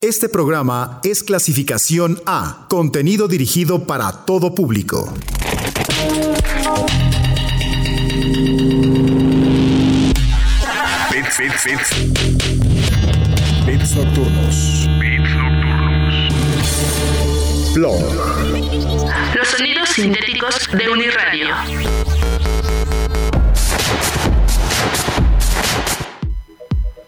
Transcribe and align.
Este 0.00 0.28
programa 0.28 1.00
es 1.02 1.24
clasificación 1.24 2.22
A, 2.24 2.66
contenido 2.68 3.26
dirigido 3.26 3.84
para 3.84 4.12
todo 4.12 4.54
público. 4.54 5.12
Bits, 11.10 11.38
bits, 11.40 11.64
bits. 11.64 11.90
Bits 13.66 13.96
nocturnos. 13.96 14.86
Bits 15.00 15.34
nocturnos. 15.34 16.14
Blog. 17.74 18.00
Los 19.34 19.48
sonidos 19.48 19.88
sintéticos 19.88 20.68
de 20.78 20.90
Uniradio. 20.90 22.07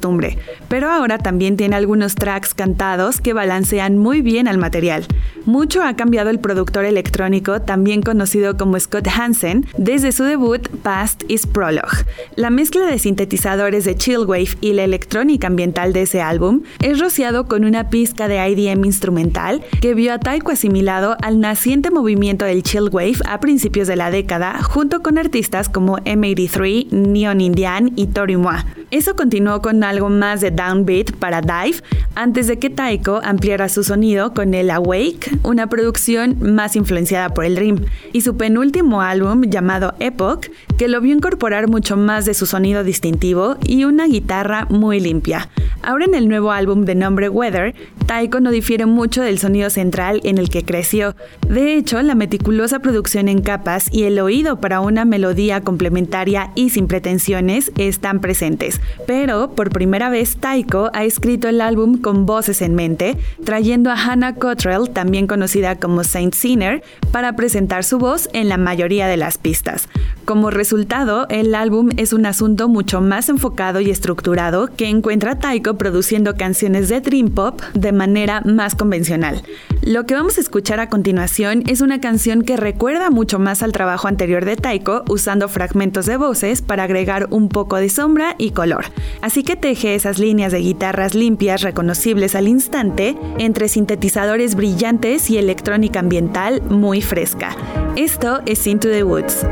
pero 0.69 0.91
ahora 0.91 1.19
también 1.19 1.57
tiene 1.57 1.77
algunos 1.77 2.15
tracks 2.15 2.55
cantados 2.55 3.21
que 3.21 3.33
balancean 3.33 3.99
muy 3.99 4.23
bien 4.23 4.49
al 4.49 4.59
material. 4.59 5.07
Mucho 5.45 5.83
ha 5.83 5.97
cambiado 5.97 6.31
el 6.31 6.41
productor 6.41 6.85
electrónico, 6.85 7.63
también 7.63 8.03
conocido 8.03 8.57
como 8.57 8.79
Scott 8.79 9.09
Hansen, 9.09 9.67
desde 9.79 10.13
su 10.13 10.25
debut 10.25 10.69
Past 10.83 11.23
is 11.29 11.47
Prologue. 11.47 12.05
La 12.37 12.51
mezcla 12.51 12.87
de 12.87 12.99
sintetizadores 12.99 13.85
de 13.85 13.97
chillwave 13.97 14.59
y 14.61 14.73
la 14.75 14.85
electrónica 14.85 15.47
ambiental 15.47 15.93
de 15.93 16.03
ese 16.03 16.21
álbum 16.21 16.63
es 16.81 16.99
rociado 16.99 17.47
con 17.47 17.65
una 17.65 17.91
pizca 17.91 18.29
de 18.29 18.47
IDM 18.49 18.85
instrumental 18.85 19.63
que 19.81 19.95
vio 19.95 20.13
a 20.13 20.19
Taiko 20.19 20.53
asimilado 20.53 21.17
al 21.23 21.41
naciente 21.41 21.91
movimiento 21.91 22.45
del 22.45 22.63
chillwave 22.63 23.17
a 23.27 23.41
principios 23.41 23.89
de 23.89 23.97
la 23.97 24.11
década, 24.11 24.63
junto 24.63 25.01
con 25.01 25.19
artistas 25.19 25.69
como 25.69 25.99
M83, 25.99 26.91
Neon 26.91 27.41
Indian 27.41 27.93
y 27.97 28.09
Tori 28.09 28.37
Moi. 28.37 28.57
Eso 28.91 29.17
continuó 29.17 29.61
con 29.61 29.79
algo 29.89 30.11
más 30.11 30.41
de 30.41 30.51
downbeat 30.51 31.13
para 31.13 31.41
Dive, 31.41 31.83
antes 32.15 32.47
de 32.47 32.59
que 32.59 32.71
Taiko 32.71 33.21
ampliara 33.23 33.69
su 33.69 33.85
sonido 33.85 34.35
con 34.35 34.55
el 34.55 34.71
Awake, 34.71 35.39
una 35.43 35.69
producción 35.69 36.37
más 36.41 36.77
influenciada 36.77 37.31
por 37.31 37.45
el 37.45 37.55
Dream, 37.55 37.85
y 38.13 38.21
su 38.21 38.37
penúltimo 38.37 39.03
álbum 39.03 39.43
llamado 39.45 39.95
Epoch, 40.01 40.47
que 40.77 40.89
lo 40.89 41.01
vio 41.01 41.15
incorporar 41.15 41.69
mucho 41.69 41.97
más 41.97 42.25
de 42.25 42.35
su 42.35 42.47
sonido 42.47 42.85
distintivo 42.85 43.57
y 43.65 43.85
una 43.85 44.07
guitarra 44.07 44.67
muy 44.71 45.01
limpia. 45.01 45.49
Ahora 45.83 46.05
en 46.05 46.15
el 46.15 46.29
nuevo 46.29 46.53
álbum 46.53 46.85
de 46.85 46.95
nombre 46.95 47.29
Weather, 47.29 47.75
Taiko 48.07 48.41
no 48.41 48.51
difiere 48.51 48.87
mucho 48.87 49.23
del 49.23 49.39
sonido 49.39 49.71
central 49.71 50.21
en 50.25 50.39
el 50.39 50.49
que 50.49 50.65
creció. 50.65 51.15
De 51.49 51.75
hecho, 51.75 52.01
la 52.03 52.15
meticulosa 52.15 52.81
producción 52.81 53.29
en 53.29 53.43
capas 53.43 53.89
y 53.93 54.05
el 54.05 54.19
oído 54.19 54.61
para 54.61 54.81
una 54.81 55.05
melodía 55.05 55.61
complementaria 55.61 56.51
y 56.55 56.71
sin 56.71 56.89
pretensiones 56.89 57.71
están 57.77 58.21
presentes. 58.21 58.81
Pero, 59.07 59.55
por 59.55 59.71
primera 59.79 60.11
vez, 60.11 60.39
Taiko 60.39 60.91
ha 60.93 61.05
escrito 61.05 61.47
el 61.47 61.61
álbum 61.61 61.99
con 61.99 62.27
voces 62.27 62.63
en 62.63 62.75
mente, 62.75 63.17
trayendo 63.45 63.93
a 63.93 63.95
Hannah 63.95 64.35
Cottrell, 64.35 64.91
también 64.93 65.29
conocida 65.29 65.77
como 65.77 66.03
Saint 66.03 66.35
Sinner, 66.35 66.83
para 67.13 67.37
presentar 67.37 67.85
su 67.85 68.01
voz 68.01 68.29
en 68.33 68.49
la 68.49 68.57
mayoría 68.57 69.07
de 69.07 69.17
las 69.17 69.39
pistas. 69.39 69.89
Como 70.25 70.51
resultado, 70.51 71.29
el 71.31 71.55
álbum 71.55 71.91
es 71.97 72.13
un 72.13 72.27
asunto 72.27 72.69
mucho 72.69 73.01
más 73.01 73.29
enfocado 73.29 73.81
y 73.81 73.91
estructurado 73.91 74.67
que 74.67 74.89
encuentra 74.89 75.39
Taiko 75.39 75.79
produciendo 75.79 76.35
canciones 76.35 76.89
de 76.89 77.01
Dream 77.01 77.31
Pop 77.31 77.63
de 77.73 77.93
manera 77.93 78.41
más 78.41 78.75
convencional. 78.75 79.43
Lo 79.83 80.07
que 80.07 80.15
vamos 80.15 80.39
a 80.39 80.41
escuchar 80.41 80.81
a 80.81 80.89
continuación 80.89 81.63
es 81.69 81.81
una 81.81 82.01
canción 82.01 82.43
que 82.43 82.57
recuerda 82.57 83.11
mucho 83.11 83.39
más 83.39 83.63
al 83.63 83.73
trabajo 83.73 84.09
anterior 84.09 84.45
de 84.45 84.57
Taiko 84.57 85.05
usando 85.09 85.49
fragmentos 85.49 86.05
de 86.07 86.17
voces 86.17 86.63
para 86.63 86.83
agregar 86.83 87.29
un 87.31 87.49
poco 87.49 87.77
de 87.77 87.89
sombra 87.89 88.35
y 88.39 88.51
color. 88.51 88.87
Así 89.23 89.45
que 89.45 89.57
teje 89.69 89.95
esas 89.95 90.19
líneas 90.19 90.51
de 90.51 90.61
guitarras 90.61 91.15
limpias 91.15 91.61
reconocibles 91.61 92.35
al 92.35 92.49
instante 92.49 93.19
entre 93.37 93.69
sintetizadores 93.69 94.55
brillantes 94.55 95.29
y 95.29 95.37
electrónica 95.37 96.01
ambiental 96.01 96.63
muy 96.63 97.03
fresca. 97.03 97.55
Esto 97.95 98.41
es 98.47 98.67
Into 98.67 98.89
the 98.89 99.05
Woods. 99.05 99.45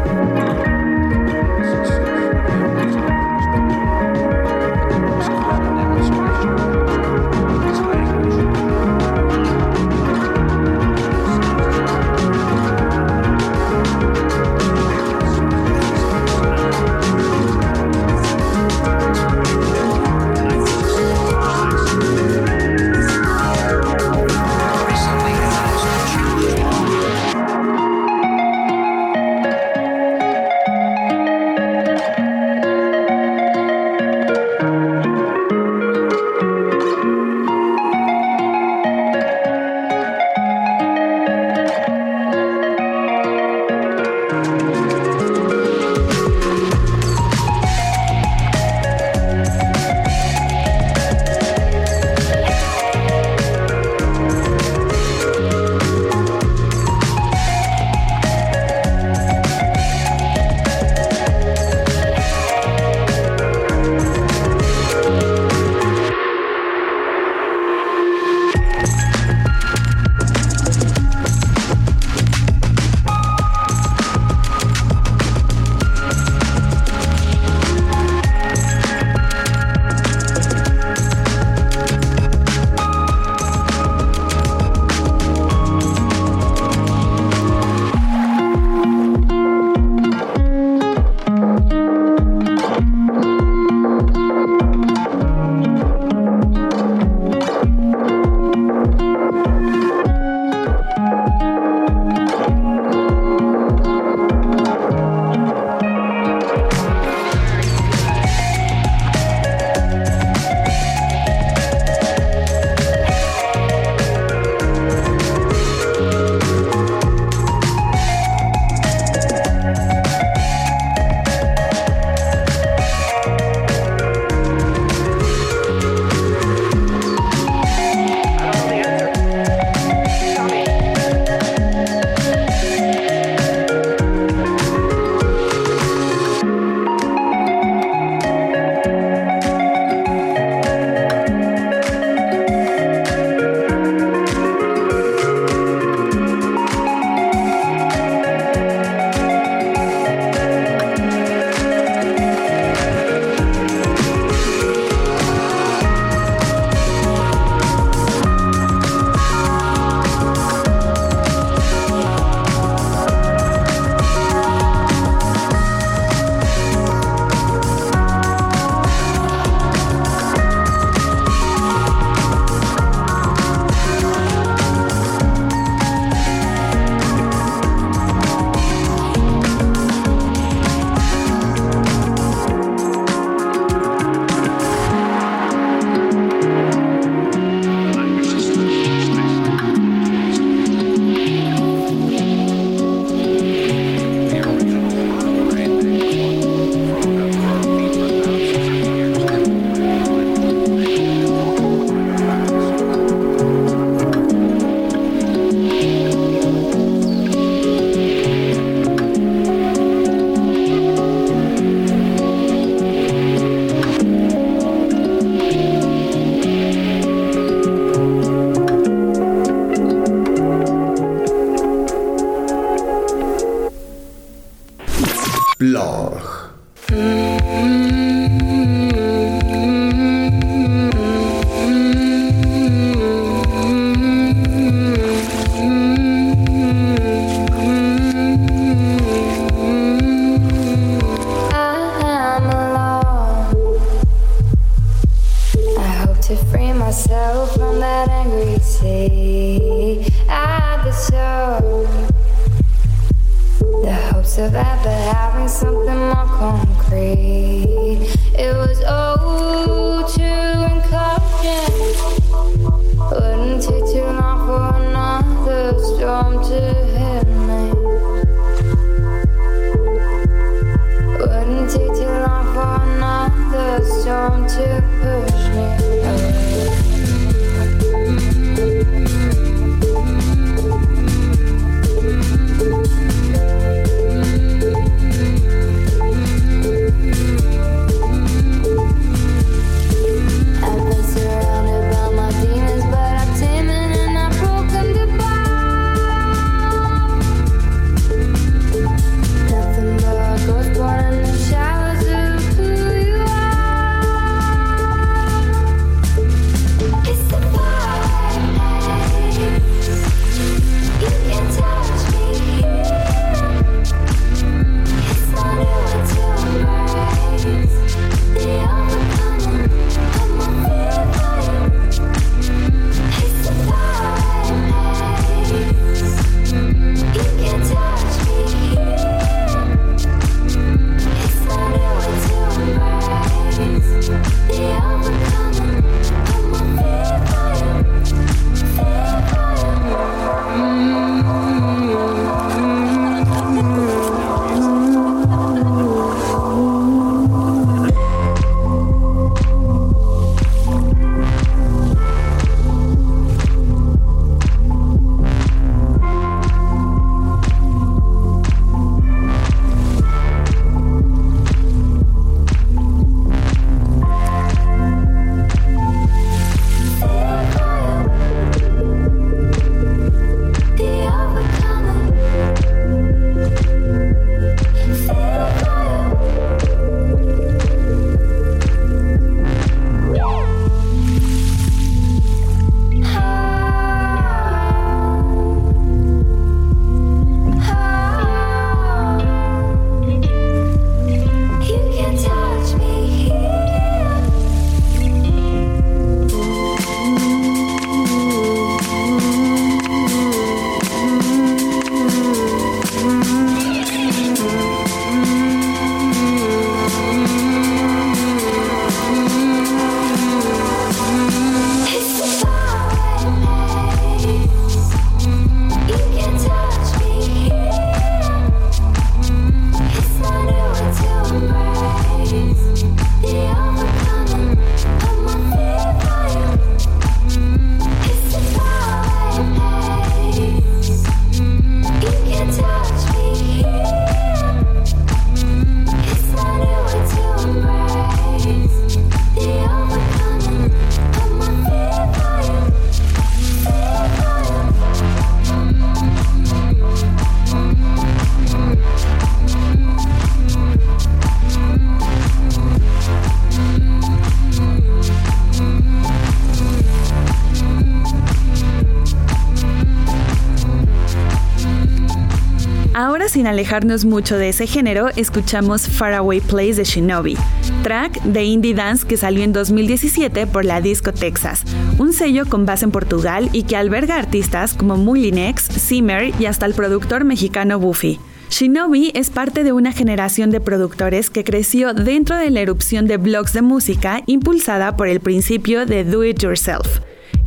Sin 463.47 463.53
alejarnos 463.53 464.05
mucho 464.05 464.38
de 464.38 464.49
ese 464.49 464.67
género, 464.67 465.09
escuchamos 465.15 465.87
Faraway 465.87 466.41
Place 466.41 466.75
de 466.75 466.83
Shinobi, 466.83 467.37
track 467.85 468.21
de 468.25 468.43
indie 468.43 468.75
dance 468.75 469.07
que 469.07 469.17
salió 469.17 469.45
en 469.45 469.53
2017 469.53 470.49
por 470.49 470.65
la 470.65 470.81
Disco 470.81 471.12
Texas, 471.12 471.62
un 471.99 472.12
sello 472.12 472.47
con 472.47 472.67
base 472.67 472.87
en 472.87 472.91
Portugal 472.91 473.49
y 473.53 473.62
que 473.62 473.76
alberga 473.76 474.17
artistas 474.17 474.75
como 474.75 474.97
Mulinex, 474.97 475.69
Zimmer 475.69 476.35
y 476.41 476.47
hasta 476.47 476.67
el 476.67 476.75
productor 476.75 477.23
mexicano 477.23 477.79
Buffy. 477.79 478.19
Shinobi 478.50 479.12
es 479.15 479.31
parte 479.31 479.62
de 479.62 479.73
una 479.73 479.93
generación 479.93 480.50
de 480.50 480.61
productores 480.61 481.31
que 481.31 481.45
creció 481.45 481.95
dentro 481.95 482.37
de 482.37 482.50
la 482.50 482.62
erupción 482.62 483.07
de 483.07 483.17
blogs 483.17 483.53
de 483.53 483.62
música 483.62 484.23
impulsada 484.26 484.97
por 484.97 485.07
el 485.07 485.21
principio 485.21 485.87
de 485.87 486.03
Do 486.03 486.25
It 486.25 486.41
Yourself. 486.41 486.99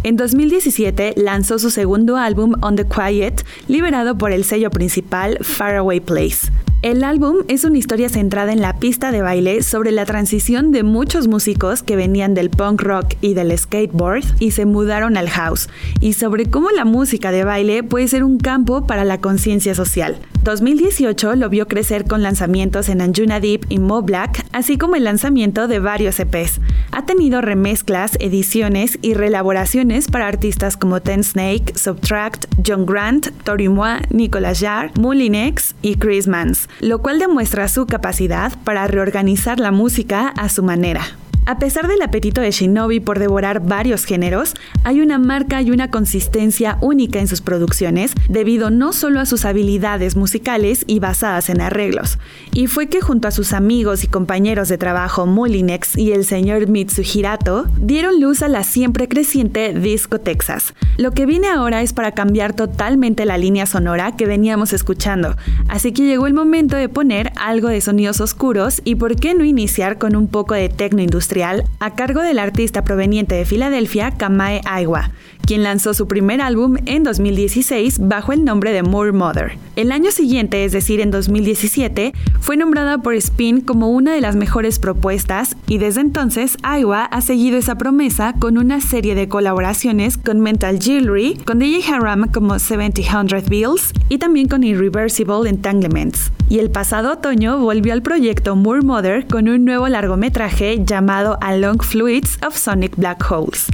En 0.01 0.15
2017 0.15 1.15
lanzó 1.17 1.59
su 1.59 1.69
segundo 1.69 2.15
álbum 2.15 2.53
On 2.61 2.77
the 2.77 2.85
Quiet, 2.85 3.43
liberado 3.67 4.17
por 4.17 4.31
el 4.31 4.45
sello 4.45 4.71
principal 4.71 5.37
Faraway 5.41 5.99
Place. 5.99 6.49
El 6.81 7.03
álbum 7.03 7.39
es 7.49 7.65
una 7.65 7.77
historia 7.77 8.07
centrada 8.07 8.53
en 8.53 8.61
la 8.61 8.77
pista 8.77 9.11
de 9.11 9.21
baile 9.21 9.61
sobre 9.61 9.91
la 9.91 10.05
transición 10.05 10.71
de 10.71 10.83
muchos 10.83 11.27
músicos 11.27 11.83
que 11.83 11.97
venían 11.97 12.33
del 12.33 12.49
punk 12.49 12.81
rock 12.81 13.15
y 13.19 13.33
del 13.33 13.57
skateboard 13.57 14.23
y 14.39 14.51
se 14.51 14.65
mudaron 14.65 15.17
al 15.17 15.27
house, 15.29 15.67
y 15.99 16.13
sobre 16.13 16.45
cómo 16.45 16.69
la 16.69 16.85
música 16.85 17.31
de 17.31 17.43
baile 17.43 17.83
puede 17.83 18.07
ser 18.07 18.23
un 18.23 18.37
campo 18.37 18.87
para 18.87 19.03
la 19.03 19.19
conciencia 19.19 19.75
social. 19.75 20.17
2018 20.43 21.35
lo 21.35 21.49
vio 21.49 21.67
crecer 21.67 22.05
con 22.05 22.23
lanzamientos 22.23 22.87
en 22.87 23.01
Anjuna 23.01 23.41
Deep 23.41 23.65
y 23.67 23.79
Mo 23.79 24.01
Black, 24.01 24.45
así 24.53 24.77
como 24.77 24.95
el 24.95 25.03
lanzamiento 25.03 25.67
de 25.67 25.79
varios 25.79 26.19
EPs. 26.19 26.61
Ha 26.91 27.05
tenido 27.05 27.41
remezclas, 27.41 28.15
ediciones 28.21 28.97
y 29.01 29.15
reelaboraciones 29.15 30.07
para 30.07 30.27
artistas 30.27 30.77
como 30.77 31.01
Ten 31.01 31.23
Snake, 31.23 31.73
Subtract, 31.75 32.45
John 32.65 32.85
Grant, 32.85 33.27
Tori 33.43 33.67
Moi, 33.67 33.99
Nicolas 34.09 34.61
Jarre, 34.61 34.91
Mulinex 34.97 35.75
y 35.81 35.95
Chris 35.95 36.27
Mans, 36.27 36.69
lo 36.79 37.01
cual 37.01 37.19
demuestra 37.19 37.67
su 37.67 37.85
capacidad 37.85 38.53
para 38.63 38.87
reorganizar 38.87 39.59
la 39.59 39.71
música 39.71 40.29
a 40.29 40.47
su 40.47 40.63
manera. 40.63 41.01
A 41.49 41.57
pesar 41.57 41.87
del 41.87 42.03
apetito 42.03 42.41
de 42.41 42.51
Shinobi 42.51 42.99
por 42.99 43.17
devorar 43.17 43.59
varios 43.59 44.05
géneros, 44.05 44.53
hay 44.83 45.01
una 45.01 45.17
marca 45.17 45.63
y 45.63 45.71
una 45.71 45.89
consistencia 45.89 46.77
única 46.79 47.17
en 47.17 47.27
sus 47.27 47.41
producciones 47.41 48.11
debido 48.27 48.69
no 48.69 48.93
solo 48.93 49.19
a 49.19 49.25
sus 49.25 49.45
habilidades 49.45 50.15
musicales 50.15 50.83
y 50.85 50.99
basadas 50.99 51.49
en 51.49 51.61
arreglos. 51.61 52.19
Y 52.53 52.67
fue 52.67 52.85
que 52.85 53.01
junto 53.01 53.27
a 53.27 53.31
sus 53.31 53.53
amigos 53.53 54.03
y 54.03 54.07
compañeros 54.07 54.69
de 54.69 54.77
trabajo 54.77 55.25
Molinex 55.25 55.97
y 55.97 56.11
el 56.11 56.23
señor 56.23 56.67
Mitsuhirato, 56.67 57.65
dieron 57.79 58.21
luz 58.21 58.43
a 58.43 58.47
la 58.47 58.63
siempre 58.63 59.07
creciente 59.07 59.73
Disco 59.73 60.19
Texas. 60.19 60.75
Lo 60.97 61.13
que 61.13 61.25
viene 61.25 61.47
ahora 61.47 61.81
es 61.81 61.93
para 61.93 62.11
cambiar 62.11 62.53
totalmente 62.53 63.25
la 63.25 63.39
línea 63.39 63.65
sonora 63.65 64.15
que 64.15 64.27
veníamos 64.27 64.71
escuchando, 64.71 65.35
así 65.67 65.93
que 65.93 66.03
llegó 66.03 66.27
el 66.27 66.35
momento 66.35 66.75
de 66.75 66.89
poner 66.89 67.31
algo 67.37 67.69
de 67.69 67.81
sonidos 67.81 68.21
oscuros 68.21 68.83
y 68.83 68.93
por 68.93 69.15
qué 69.15 69.33
no 69.33 69.43
iniciar 69.43 69.97
con 69.97 70.15
un 70.15 70.27
poco 70.27 70.53
de 70.53 70.69
tecno 70.69 71.01
industrial 71.01 71.38
a 71.43 71.95
cargo 71.95 72.21
del 72.21 72.39
artista 72.39 72.83
proveniente 72.83 73.35
de 73.35 73.45
Filadelfia, 73.45 74.11
Kamae 74.11 74.61
Aiwa, 74.65 75.11
quien 75.45 75.63
lanzó 75.63 75.93
su 75.93 76.07
primer 76.07 76.41
álbum 76.41 76.77
en 76.85 77.03
2016 77.03 77.99
bajo 78.07 78.33
el 78.33 78.43
nombre 78.43 78.71
de 78.71 78.83
More 78.83 79.11
Mother. 79.11 79.57
El 79.75 79.91
año 79.91 80.11
siguiente, 80.11 80.65
es 80.65 80.71
decir, 80.71 80.99
en 80.99 81.11
2017, 81.11 82.13
fue 82.39 82.57
nombrada 82.57 82.99
por 82.99 83.15
Spin 83.15 83.61
como 83.61 83.89
una 83.89 84.13
de 84.13 84.21
las 84.21 84.35
mejores 84.35 84.79
propuestas 84.79 85.55
y 85.67 85.77
desde 85.77 86.01
entonces 86.01 86.57
Aiwa 86.63 87.05
ha 87.05 87.21
seguido 87.21 87.57
esa 87.57 87.75
promesa 87.75 88.33
con 88.39 88.57
una 88.57 88.81
serie 88.81 89.15
de 89.15 89.27
colaboraciones 89.27 90.17
con 90.17 90.39
Mental 90.39 90.79
Jewelry, 90.79 91.37
con 91.45 91.59
DJ 91.59 91.93
Haram 91.93 92.29
como 92.31 92.59
7000 92.59 93.49
Bills 93.49 93.93
y 94.09 94.17
también 94.17 94.47
con 94.47 94.63
Irreversible 94.63 95.49
Entanglements. 95.49 96.31
Y 96.49 96.59
el 96.59 96.71
pasado 96.71 97.13
otoño 97.13 97.59
volvió 97.59 97.93
al 97.93 98.01
proyecto 98.01 98.55
More 98.55 98.81
Mother 98.81 99.27
con 99.27 99.47
un 99.47 99.65
nuevo 99.65 99.87
largometraje 99.87 100.83
llamado 100.83 101.37
Along 101.41 101.81
Fluids 101.81 102.39
of 102.45 102.57
Sonic 102.57 102.95
Black 102.95 103.23
Holes. 103.31 103.67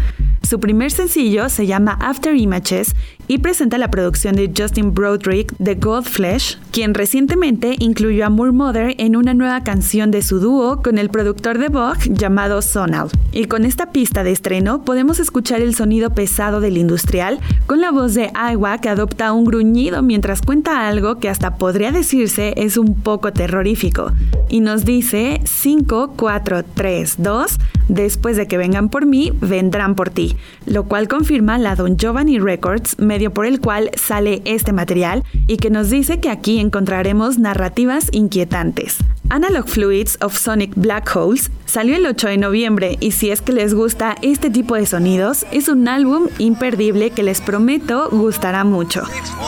Su 0.55 0.62
primer 0.62 0.89
sencillo 0.89 1.50
se 1.50 1.67
llama 1.67 1.97
After 2.00 2.33
Images 2.33 2.95
y 3.27 3.39
presenta 3.39 3.77
la 3.77 3.89
producción 3.89 4.36
de 4.36 4.51
Justin 4.55 4.94
Broderick 4.94 5.55
de 5.58 5.75
Goldflesh, 5.75 6.60
quien 6.72 6.94
recientemente 6.94 7.75
incluyó 7.79 8.25
a 8.25 8.29
Moore 8.29 8.51
Mother 8.51 8.96
en 8.98 9.15
una 9.15 9.34
nueva 9.34 9.63
canción 9.63 10.12
de 10.12 10.22
su 10.22 10.39
dúo 10.39 10.82
con 10.82 10.98
el 10.98 11.10
productor 11.10 11.58
de 11.58 11.70
Vogue 11.70 12.10
llamado 12.10 12.62
Sonal. 12.62 13.10
Y 13.32 13.46
con 13.46 13.65
esta 13.65 13.91
pista 13.91 14.24
de 14.24 14.32
estreno 14.32 14.84
podemos 14.84 15.20
escuchar 15.20 15.62
el 15.62 15.75
sonido 15.75 16.12
pesado 16.12 16.62
del 16.62 16.77
industrial 16.77 17.39
con 17.65 17.82
la 17.82 17.91
voz 17.91 18.13
de 18.13 18.32
Aiwa 18.34 18.77
que 18.77 18.89
adopta 18.89 19.34
un 19.34 19.46
gruñido 19.46 20.01
mientras 20.01 20.41
cuenta 20.41 20.88
algo 20.88 21.20
que 21.20 21.29
hasta 21.29 21.58
podría 21.58 21.91
decirse 21.91 22.53
es 22.58 22.77
un 22.77 22.96
poco 22.96 23.34
terrorífico. 23.34 24.12
Y 24.50 24.60
nos 24.60 24.86
dice 24.86 25.41
5, 25.44 26.13
4, 26.15 26.63
3, 26.75 27.15
2, 27.17 27.58
después 27.89 28.38
de 28.38 28.48
que 28.48 28.58
vengan 28.58 28.89
por 28.89 29.05
mí, 29.05 29.32
vendrán 29.41 29.96
por 29.96 30.10
ti, 30.10 30.36
lo 30.65 30.84
cual 30.84 31.08
confirma 31.08 31.58
la 31.58 31.75
Don 31.75 31.98
Giovanni 31.98 32.39
Records 32.39 32.96
medio 33.15 33.31
por 33.31 33.45
el 33.45 33.62
cual 33.62 33.91
sale 33.95 34.41
este 34.43 34.74
material 34.74 35.24
y 35.48 35.55
que 35.55 35.69
nos 35.69 35.89
dice 35.89 36.19
que 36.19 36.29
aquí 36.29 36.60
encontraremos 36.60 37.39
narrativas 37.39 38.10
inquietantes. 38.12 38.98
Analog 39.29 39.69
Fluids 39.69 40.17
of 40.19 40.38
Sonic 40.38 40.74
Black 40.75 41.15
Holes 41.15 41.50
salió 41.65 41.95
el 41.95 42.05
8 42.05 42.27
de 42.27 42.38
noviembre 42.38 42.98
y 43.00 43.12
si 43.12 43.31
es 43.31 43.41
que 43.41 43.53
les 43.53 43.74
gusta 43.74 44.17
este 44.22 44.50
tipo 44.50 44.75
de 44.75 44.86
sonidos, 44.86 45.45
es 45.53 45.69
un 45.69 45.88
álbum 45.88 46.27
imperdible 46.39 47.12
que 47.12 47.24
les 47.24 47.39
prometo 47.39 48.10
gustará 48.12 48.65
mucho. 48.65 49.03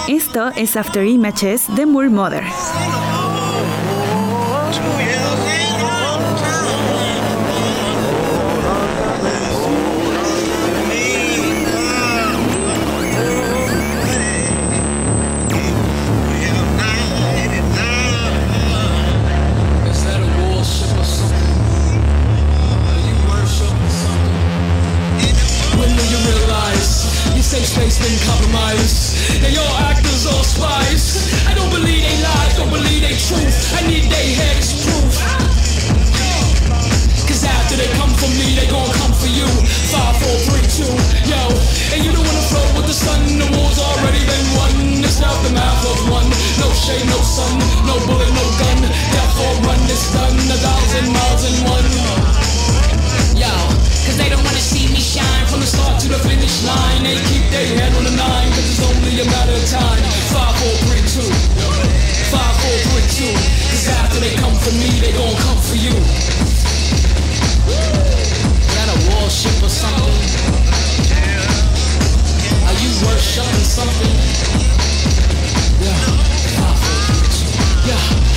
Esto 0.07 0.49
es 0.55 0.77
After 0.77 1.05
Images 1.05 1.65
de 1.75 1.85
Moore 1.85 2.09
Mother. 2.09 2.43
Space 27.47 27.95
been 27.95 28.19
compromised. 28.27 29.15
And 29.39 29.55
your 29.55 29.71
actors 29.87 30.27
all 30.27 30.43
spies. 30.43 31.31
I 31.47 31.55
don't 31.55 31.71
believe 31.71 32.03
they 32.03 32.17
lies, 32.19 32.59
don't 32.59 32.67
believe 32.67 32.99
they 32.99 33.15
truth. 33.15 33.55
I 33.71 33.87
need 33.87 34.03
they 34.11 34.35
heads 34.35 34.83
proof. 34.83 35.15
Cause 37.23 37.43
after 37.47 37.79
they 37.79 37.87
come 37.95 38.11
for 38.19 38.27
me, 38.35 38.51
they 38.59 38.67
gon' 38.67 38.91
come 38.99 39.15
for 39.15 39.31
you. 39.31 39.47
Five, 39.87 40.19
four, 40.19 40.35
three, 40.51 40.67
two, 40.75 40.91
yo. 41.23 41.39
And 41.95 42.03
you 42.03 42.11
don't 42.11 42.27
wanna 42.27 42.47
flow 42.51 42.67
with 42.75 42.87
the 42.91 42.97
sun, 42.97 43.23
the 43.39 43.47
war's 43.55 43.79
already 43.79 44.27
been 44.27 44.47
won. 44.59 45.07
It's 45.07 45.23
now 45.23 45.31
the 45.47 45.51
math 45.55 45.87
of 45.87 46.03
one. 46.11 46.27
No 46.59 46.67
shade, 46.75 47.07
no 47.07 47.19
sun, 47.23 47.55
no 47.87 47.95
bullet, 48.03 48.27
no 48.27 48.45
gun. 48.59 48.79
Death 49.15 49.39
or 49.39 49.55
run, 49.63 49.79
it's 49.87 50.11
done. 50.11 50.35
A 50.35 50.57
thousand 50.59 51.07
miles 51.15 51.43
in 51.47 51.55
one. 51.63 51.87
Yo, 53.39 53.76
cause 54.07 54.15
they 54.15 54.29
don't 54.31 54.43
wanna 54.43 54.63
see 54.63 54.87
me 54.87 55.03
shine 55.03 55.45
from 55.51 55.59
the 55.59 55.67
start 55.67 55.99
to 55.99 56.07
the 56.07 56.19
finish 56.23 56.63
line. 56.63 57.03
They 57.03 57.19
keep 57.27 57.43
their 57.51 57.67
head 57.75 57.91
on 57.99 58.07
the 58.07 58.15
nine, 58.15 58.47
cause 58.55 58.63
it's 58.63 58.79
only 58.79 59.19
a 59.19 59.27
matter 59.27 59.51
of 59.51 59.65
time. 59.67 59.99
Five, 60.31 60.55
four, 60.55 60.75
three, 60.87 61.03
two. 61.11 61.27
Five, 62.31 62.55
four, 62.63 62.77
three, 62.87 63.07
two. 63.11 63.35
Cause 63.67 63.87
after 63.99 64.23
they 64.23 64.33
come 64.39 64.55
for 64.55 64.71
me, 64.79 64.87
they 65.03 65.11
gon' 65.11 65.35
come 65.43 65.59
for 65.59 65.75
you. 65.75 65.91
Is 67.67 68.71
that 68.79 68.87
a 68.95 68.97
warship 69.11 69.59
or 69.59 69.69
something? 69.69 70.15
Are 72.63 72.77
you 72.79 72.91
worshiping 73.03 73.67
something? 73.67 74.15
Yeah. 75.83 75.99
Five, 76.55 76.79
four, 76.79 76.99
three, 77.11 77.27
two. 77.35 77.51
Yeah. 77.91 78.36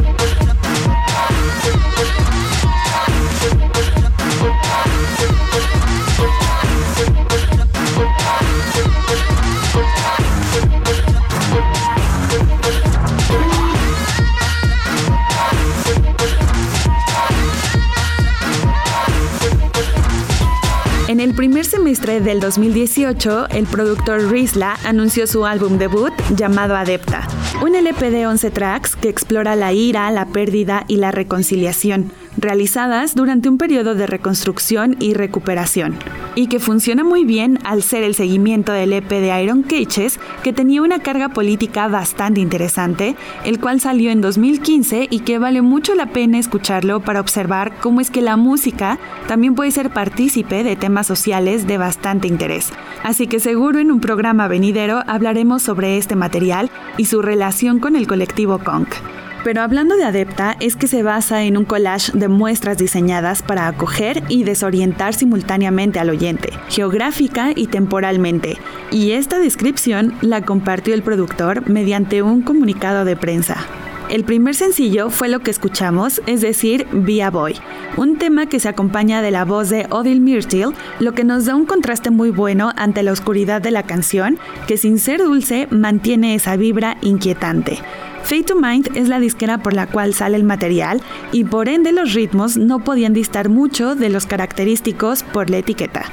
En 21.21 21.29
el 21.29 21.35
primer 21.35 21.65
semestre 21.65 22.19
del 22.19 22.39
2018, 22.39 23.49
el 23.49 23.67
productor 23.67 24.31
Rizla 24.31 24.79
anunció 24.83 25.27
su 25.27 25.45
álbum 25.45 25.77
debut 25.77 26.11
llamado 26.35 26.75
Adepta, 26.75 27.27
un 27.61 27.75
LP 27.75 28.09
de 28.09 28.25
11 28.25 28.49
tracks 28.49 28.95
que 28.95 29.09
explora 29.09 29.55
la 29.55 29.71
ira, 29.71 30.09
la 30.09 30.25
pérdida 30.25 30.83
y 30.87 30.95
la 30.95 31.11
reconciliación, 31.11 32.11
realizadas 32.41 33.15
durante 33.15 33.47
un 33.47 33.57
periodo 33.57 33.95
de 33.95 34.07
reconstrucción 34.07 34.97
y 34.99 35.13
recuperación, 35.13 35.95
y 36.35 36.47
que 36.47 36.59
funciona 36.59 37.03
muy 37.03 37.23
bien 37.23 37.59
al 37.63 37.83
ser 37.83 38.03
el 38.03 38.15
seguimiento 38.15 38.71
del 38.71 38.93
EP 38.93 39.09
de 39.09 39.43
Iron 39.43 39.63
Cages, 39.63 40.19
que 40.43 40.51
tenía 40.51 40.81
una 40.81 40.99
carga 40.99 41.29
política 41.29 41.87
bastante 41.87 42.41
interesante, 42.41 43.15
el 43.45 43.59
cual 43.59 43.79
salió 43.79 44.11
en 44.11 44.21
2015 44.21 45.07
y 45.09 45.19
que 45.19 45.37
vale 45.37 45.61
mucho 45.61 45.95
la 45.95 46.07
pena 46.07 46.39
escucharlo 46.39 46.99
para 46.99 47.21
observar 47.21 47.73
cómo 47.79 48.01
es 48.01 48.09
que 48.09 48.21
la 48.21 48.37
música 48.37 48.97
también 49.27 49.55
puede 49.55 49.71
ser 49.71 49.91
partícipe 49.91 50.63
de 50.63 50.75
temas 50.75 51.07
sociales 51.07 51.67
de 51.67 51.77
bastante 51.77 52.27
interés. 52.27 52.71
Así 53.03 53.27
que 53.27 53.39
seguro 53.39 53.79
en 53.79 53.91
un 53.91 54.01
programa 54.01 54.47
venidero 54.47 55.03
hablaremos 55.07 55.61
sobre 55.61 55.97
este 55.97 56.15
material 56.15 56.69
y 56.97 57.05
su 57.05 57.21
relación 57.21 57.79
con 57.79 57.95
el 57.95 58.07
colectivo 58.07 58.59
Conk. 58.59 58.89
Pero 59.43 59.61
hablando 59.61 59.95
de 59.95 60.03
Adepta, 60.03 60.55
es 60.59 60.75
que 60.75 60.87
se 60.87 61.01
basa 61.01 61.43
en 61.43 61.57
un 61.57 61.65
collage 61.65 62.11
de 62.13 62.27
muestras 62.27 62.77
diseñadas 62.77 63.41
para 63.41 63.67
acoger 63.67 64.23
y 64.29 64.43
desorientar 64.43 65.15
simultáneamente 65.15 65.99
al 65.99 66.11
oyente, 66.11 66.51
geográfica 66.69 67.51
y 67.55 67.67
temporalmente. 67.67 68.57
Y 68.91 69.11
esta 69.11 69.39
descripción 69.39 70.13
la 70.21 70.43
compartió 70.43 70.93
el 70.93 71.01
productor 71.01 71.67
mediante 71.67 72.21
un 72.21 72.43
comunicado 72.43 73.03
de 73.03 73.15
prensa. 73.15 73.57
El 74.09 74.25
primer 74.25 74.55
sencillo 74.55 75.09
fue 75.09 75.29
lo 75.29 75.39
que 75.39 75.51
escuchamos, 75.51 76.21
es 76.27 76.41
decir, 76.41 76.85
Via 76.91 77.31
Boy, 77.31 77.55
un 77.95 78.17
tema 78.17 78.45
que 78.45 78.59
se 78.59 78.67
acompaña 78.67 79.21
de 79.21 79.31
la 79.31 79.45
voz 79.45 79.69
de 79.69 79.87
Odile 79.89 80.19
Myrtle, 80.19 80.73
lo 80.99 81.13
que 81.13 81.23
nos 81.23 81.45
da 81.45 81.55
un 81.55 81.65
contraste 81.65 82.11
muy 82.11 82.29
bueno 82.29 82.73
ante 82.75 83.03
la 83.03 83.13
oscuridad 83.13 83.61
de 83.61 83.71
la 83.71 83.83
canción, 83.83 84.37
que 84.67 84.75
sin 84.75 84.99
ser 84.99 85.23
dulce 85.23 85.67
mantiene 85.71 86.35
esa 86.35 86.57
vibra 86.57 86.97
inquietante. 87.01 87.79
Fate 88.23 88.43
to 88.43 88.55
Mind 88.55 88.89
es 88.95 89.09
la 89.09 89.19
disquera 89.19 89.57
por 89.57 89.73
la 89.73 89.87
cual 89.87 90.13
sale 90.13 90.37
el 90.37 90.43
material 90.43 91.01
y 91.31 91.43
por 91.43 91.67
ende 91.67 91.91
los 91.91 92.13
ritmos 92.13 92.57
no 92.57 92.83
podían 92.83 93.13
distar 93.13 93.49
mucho 93.49 93.95
de 93.95 94.09
los 94.09 94.25
característicos 94.25 95.23
por 95.23 95.49
la 95.49 95.57
etiqueta. 95.57 96.05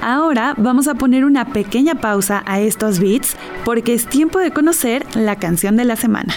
Ahora 0.00 0.54
vamos 0.56 0.88
a 0.88 0.94
poner 0.94 1.24
una 1.24 1.46
pequeña 1.46 1.96
pausa 1.96 2.42
a 2.46 2.60
estos 2.60 3.00
beats 3.00 3.36
porque 3.64 3.94
es 3.94 4.06
tiempo 4.06 4.38
de 4.38 4.52
conocer 4.52 5.04
la 5.16 5.36
canción 5.36 5.76
de 5.76 5.84
la 5.84 5.96
semana. 5.96 6.34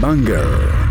Banger. 0.00 0.89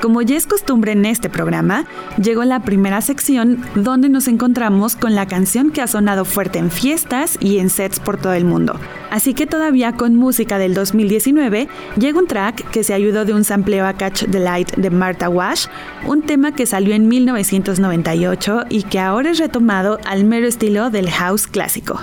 Como 0.00 0.22
ya 0.22 0.36
es 0.36 0.46
costumbre 0.46 0.92
en 0.92 1.04
este 1.06 1.30
programa, 1.30 1.86
llegó 2.22 2.44
la 2.44 2.60
primera 2.60 3.00
sección 3.00 3.62
donde 3.74 4.08
nos 4.08 4.28
encontramos 4.28 4.94
con 4.94 5.14
la 5.14 5.26
canción 5.26 5.70
que 5.70 5.80
ha 5.80 5.86
sonado 5.86 6.24
fuerte 6.24 6.58
en 6.58 6.70
fiestas 6.70 7.38
y 7.40 7.58
en 7.58 7.70
sets 7.70 7.98
por 7.98 8.18
todo 8.18 8.34
el 8.34 8.44
mundo. 8.44 8.78
Así 9.10 9.34
que 9.34 9.46
todavía 9.46 9.92
con 9.92 10.14
música 10.14 10.58
del 10.58 10.74
2019 10.74 11.68
llega 11.98 12.18
un 12.18 12.26
track 12.26 12.70
que 12.70 12.84
se 12.84 12.92
ayudó 12.92 13.24
de 13.24 13.32
un 13.32 13.44
sampleo 13.44 13.86
a 13.86 13.94
Catch 13.94 14.24
the 14.30 14.40
Light 14.40 14.72
de 14.76 14.90
Martha 14.90 15.28
Wash, 15.28 15.66
un 16.06 16.22
tema 16.22 16.52
que 16.52 16.66
salió 16.66 16.94
en 16.94 17.08
1998 17.08 18.64
y 18.68 18.82
que 18.82 18.98
ahora 18.98 19.30
es 19.30 19.38
retomado 19.38 19.98
al 20.04 20.24
mero 20.24 20.46
estilo 20.46 20.90
del 20.90 21.10
house 21.10 21.46
clásico. 21.46 22.00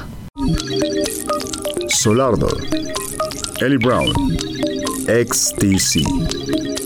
Solardo. 1.90 2.48
Ellie 3.62 3.78
Brown. 3.78 4.12
XTC. 5.08 6.83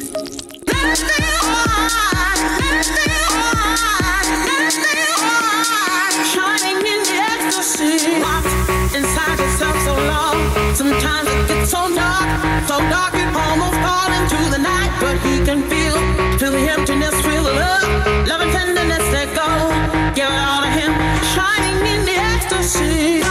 Sometimes 11.00 11.30
it 11.30 11.48
gets 11.48 11.70
so 11.70 11.94
dark, 11.94 12.28
so 12.68 12.80
dark 12.90 13.14
it 13.14 13.30
almost 13.30 13.78
falls 13.86 14.10
into 14.18 14.50
the 14.50 14.58
night. 14.58 14.90
But 15.00 15.20
he 15.22 15.46
can 15.46 15.62
feel, 15.70 15.94
feel 16.40 16.52
the 16.52 16.66
emptiness, 16.72 17.14
feel 17.22 17.44
the 17.44 17.54
love, 17.54 18.28
love 18.28 18.42
and 18.42 18.52
tenderness 18.52 19.06
that 19.14 19.30
go. 19.38 19.46
Give 20.18 20.26
it 20.26 20.42
all 20.50 20.64
to 20.66 20.72
him, 20.74 20.92
shining 21.38 21.78
in 21.86 22.02
the 22.10 22.18
ecstasy, 22.34 23.22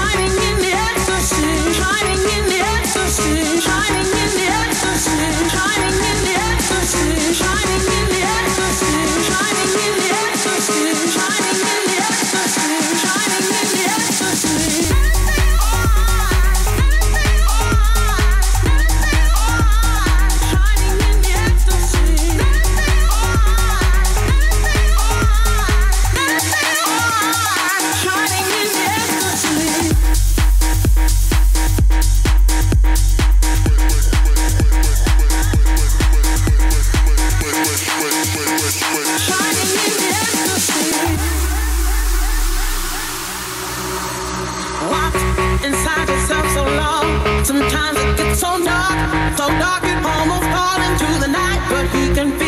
Sometimes 47.46 47.96
it 48.00 48.16
gets 48.16 48.40
so 48.40 48.58
dark, 48.64 49.38
so 49.38 49.46
dark 49.46 49.84
it 49.84 50.04
almost 50.04 50.46
falls 50.50 50.82
into 50.88 51.06
the 51.20 51.28
night. 51.28 51.60
But 51.70 51.86
he 51.94 52.12
can 52.12 52.36
feel, 52.36 52.45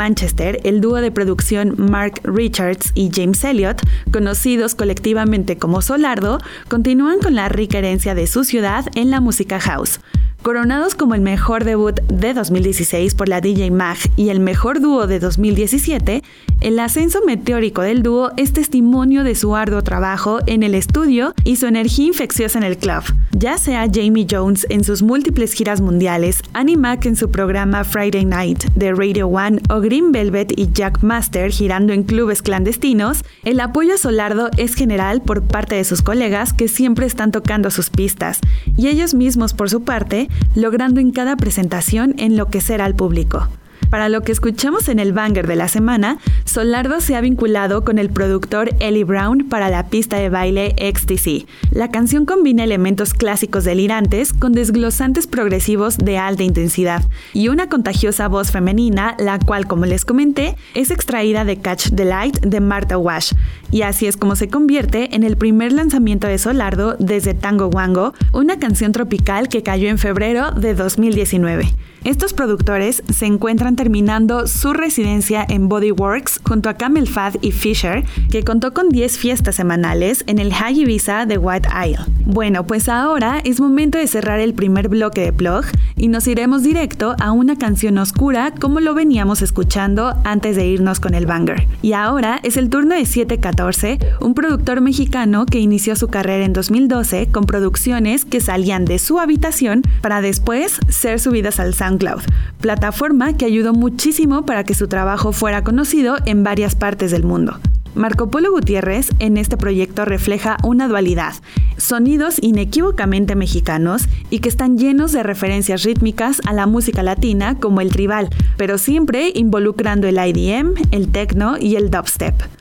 Manchester, 0.00 0.60
el 0.64 0.80
dúo 0.80 1.02
de 1.02 1.10
producción 1.10 1.74
Mark 1.76 2.22
Richards 2.24 2.92
y 2.94 3.10
James 3.12 3.44
Elliott, 3.44 3.82
conocidos 4.10 4.74
colectivamente 4.74 5.58
como 5.58 5.82
Solardo, 5.82 6.38
continúan 6.68 7.18
con 7.18 7.34
la 7.34 7.50
rica 7.50 7.76
herencia 7.76 8.14
de 8.14 8.26
su 8.26 8.44
ciudad 8.44 8.86
en 8.94 9.10
la 9.10 9.20
música 9.20 9.60
house. 9.60 10.00
Coronados 10.42 10.94
como 10.94 11.14
el 11.14 11.20
mejor 11.20 11.64
debut 11.64 12.00
de 12.08 12.32
2016 12.32 13.14
por 13.14 13.28
la 13.28 13.42
DJ 13.42 13.70
Mag 13.72 13.98
y 14.16 14.30
el 14.30 14.40
mejor 14.40 14.80
dúo 14.80 15.06
de 15.06 15.18
2017, 15.18 16.22
el 16.60 16.78
ascenso 16.78 17.20
meteórico 17.24 17.82
del 17.82 18.02
dúo 18.02 18.32
es 18.36 18.52
testimonio 18.52 19.24
de 19.24 19.34
su 19.34 19.56
arduo 19.56 19.82
trabajo 19.82 20.40
en 20.46 20.62
el 20.62 20.74
estudio 20.74 21.34
y 21.44 21.56
su 21.56 21.66
energía 21.66 22.06
infecciosa 22.06 22.58
en 22.58 22.64
el 22.64 22.76
club. 22.76 23.02
Ya 23.32 23.56
sea 23.58 23.86
Jamie 23.92 24.26
Jones 24.30 24.66
en 24.68 24.84
sus 24.84 25.02
múltiples 25.02 25.52
giras 25.52 25.80
mundiales, 25.80 26.42
Annie 26.52 26.76
Mac 26.76 27.06
en 27.06 27.16
su 27.16 27.30
programa 27.30 27.84
Friday 27.84 28.24
Night 28.24 28.64
de 28.74 28.92
Radio 28.92 29.28
One 29.28 29.60
o 29.70 29.80
Green 29.80 30.12
Velvet 30.12 30.52
y 30.58 30.70
Jack 30.72 31.02
Master 31.02 31.50
girando 31.50 31.92
en 31.92 32.02
clubes 32.02 32.42
clandestinos, 32.42 33.24
el 33.44 33.60
apoyo 33.60 33.94
a 33.94 33.98
Solardo 33.98 34.50
es 34.56 34.74
general 34.74 35.22
por 35.22 35.42
parte 35.42 35.76
de 35.76 35.84
sus 35.84 36.02
colegas 36.02 36.52
que 36.52 36.68
siempre 36.68 37.06
están 37.06 37.32
tocando 37.32 37.70
sus 37.70 37.90
pistas, 37.90 38.40
y 38.76 38.88
ellos 38.88 39.14
mismos 39.14 39.54
por 39.54 39.70
su 39.70 39.82
parte 39.82 40.28
logrando 40.54 41.00
en 41.00 41.10
cada 41.10 41.36
presentación 41.36 42.14
enloquecer 42.18 42.82
al 42.82 42.94
público. 42.94 43.48
Para 43.90 44.08
lo 44.08 44.22
que 44.22 44.30
escuchamos 44.30 44.88
en 44.88 45.00
el 45.00 45.12
banger 45.12 45.48
de 45.48 45.56
la 45.56 45.66
semana, 45.66 46.18
Solardo 46.44 47.00
se 47.00 47.16
ha 47.16 47.20
vinculado 47.20 47.84
con 47.84 47.98
el 47.98 48.08
productor 48.08 48.70
Ellie 48.78 49.02
Brown 49.02 49.48
para 49.48 49.68
la 49.68 49.88
pista 49.88 50.16
de 50.16 50.28
baile 50.28 50.76
XTC. 50.78 51.48
La 51.72 51.90
canción 51.90 52.24
combina 52.24 52.62
elementos 52.62 53.14
clásicos 53.14 53.64
delirantes 53.64 54.32
con 54.32 54.52
desglosantes 54.52 55.26
progresivos 55.26 55.98
de 55.98 56.18
alta 56.18 56.44
intensidad 56.44 57.02
y 57.32 57.48
una 57.48 57.68
contagiosa 57.68 58.28
voz 58.28 58.52
femenina, 58.52 59.16
la 59.18 59.40
cual, 59.40 59.66
como 59.66 59.86
les 59.86 60.04
comenté, 60.04 60.56
es 60.74 60.92
extraída 60.92 61.44
de 61.44 61.56
Catch 61.56 61.90
the 61.92 62.04
Light 62.04 62.38
de 62.40 62.60
Martha 62.60 62.96
Wash. 62.96 63.32
Y 63.72 63.82
así 63.82 64.06
es 64.06 64.16
como 64.16 64.36
se 64.36 64.48
convierte 64.48 65.16
en 65.16 65.24
el 65.24 65.36
primer 65.36 65.72
lanzamiento 65.72 66.28
de 66.28 66.38
Solardo 66.38 66.94
desde 67.00 67.34
Tango 67.34 67.66
Wango, 67.66 68.14
una 68.32 68.60
canción 68.60 68.92
tropical 68.92 69.48
que 69.48 69.64
cayó 69.64 69.88
en 69.88 69.98
febrero 69.98 70.52
de 70.52 70.74
2019. 70.74 71.74
Estos 72.02 72.32
productores 72.32 73.02
se 73.12 73.26
encuentran 73.26 73.76
terminando 73.76 74.46
su 74.46 74.72
residencia 74.72 75.44
en 75.46 75.68
Bodyworks 75.68 76.40
junto 76.42 76.70
a 76.70 76.74
Camel 76.74 77.06
Fat 77.06 77.36
y 77.42 77.52
Fisher, 77.52 78.04
que 78.30 78.42
contó 78.42 78.72
con 78.72 78.88
10 78.88 79.18
fiestas 79.18 79.56
semanales 79.56 80.24
en 80.26 80.38
el 80.38 80.54
High 80.54 80.80
Ibiza 80.80 81.26
de 81.26 81.36
White 81.36 81.68
Isle. 81.68 82.06
Bueno, 82.24 82.66
pues 82.66 82.88
ahora 82.88 83.42
es 83.44 83.60
momento 83.60 83.98
de 83.98 84.06
cerrar 84.06 84.40
el 84.40 84.54
primer 84.54 84.88
bloque 84.88 85.20
de 85.20 85.34
Plug 85.34 85.66
y 85.94 86.08
nos 86.08 86.26
iremos 86.26 86.62
directo 86.62 87.16
a 87.20 87.32
una 87.32 87.56
canción 87.56 87.98
oscura 87.98 88.54
como 88.58 88.80
lo 88.80 88.94
veníamos 88.94 89.42
escuchando 89.42 90.14
antes 90.24 90.56
de 90.56 90.66
irnos 90.66 91.00
con 91.00 91.12
el 91.12 91.26
banger. 91.26 91.66
Y 91.82 91.92
ahora 91.92 92.40
es 92.42 92.56
el 92.56 92.70
turno 92.70 92.94
de 92.94 93.04
714, 93.04 93.98
un 94.20 94.32
productor 94.32 94.80
mexicano 94.80 95.44
que 95.44 95.58
inició 95.58 95.96
su 95.96 96.08
carrera 96.08 96.46
en 96.46 96.54
2012 96.54 97.26
con 97.26 97.44
producciones 97.44 98.24
que 98.24 98.40
salían 98.40 98.86
de 98.86 98.98
su 98.98 99.18
habitación 99.18 99.82
para 100.00 100.22
después 100.22 100.78
ser 100.88 101.20
subidas 101.20 101.60
al 101.60 101.74
SoundCloud, 101.90 102.22
plataforma 102.60 103.36
que 103.36 103.44
ayudó 103.44 103.72
muchísimo 103.72 104.46
para 104.46 104.64
que 104.64 104.74
su 104.74 104.88
trabajo 104.88 105.32
fuera 105.32 105.64
conocido 105.64 106.16
en 106.24 106.44
varias 106.44 106.74
partes 106.74 107.10
del 107.10 107.24
mundo. 107.24 107.58
Marco 107.94 108.30
Polo 108.30 108.52
Gutiérrez 108.52 109.10
en 109.18 109.36
este 109.36 109.56
proyecto 109.56 110.04
refleja 110.04 110.56
una 110.62 110.86
dualidad, 110.86 111.34
sonidos 111.76 112.36
inequívocamente 112.40 113.34
mexicanos 113.34 114.04
y 114.30 114.38
que 114.38 114.48
están 114.48 114.78
llenos 114.78 115.10
de 115.10 115.24
referencias 115.24 115.82
rítmicas 115.82 116.40
a 116.46 116.52
la 116.52 116.66
música 116.66 117.02
latina 117.02 117.58
como 117.58 117.80
el 117.80 117.90
tribal, 117.90 118.28
pero 118.56 118.78
siempre 118.78 119.32
involucrando 119.34 120.06
el 120.06 120.18
IDM, 120.18 120.74
el 120.92 121.08
techno 121.08 121.58
y 121.58 121.74
el 121.74 121.90
dubstep. 121.90 122.59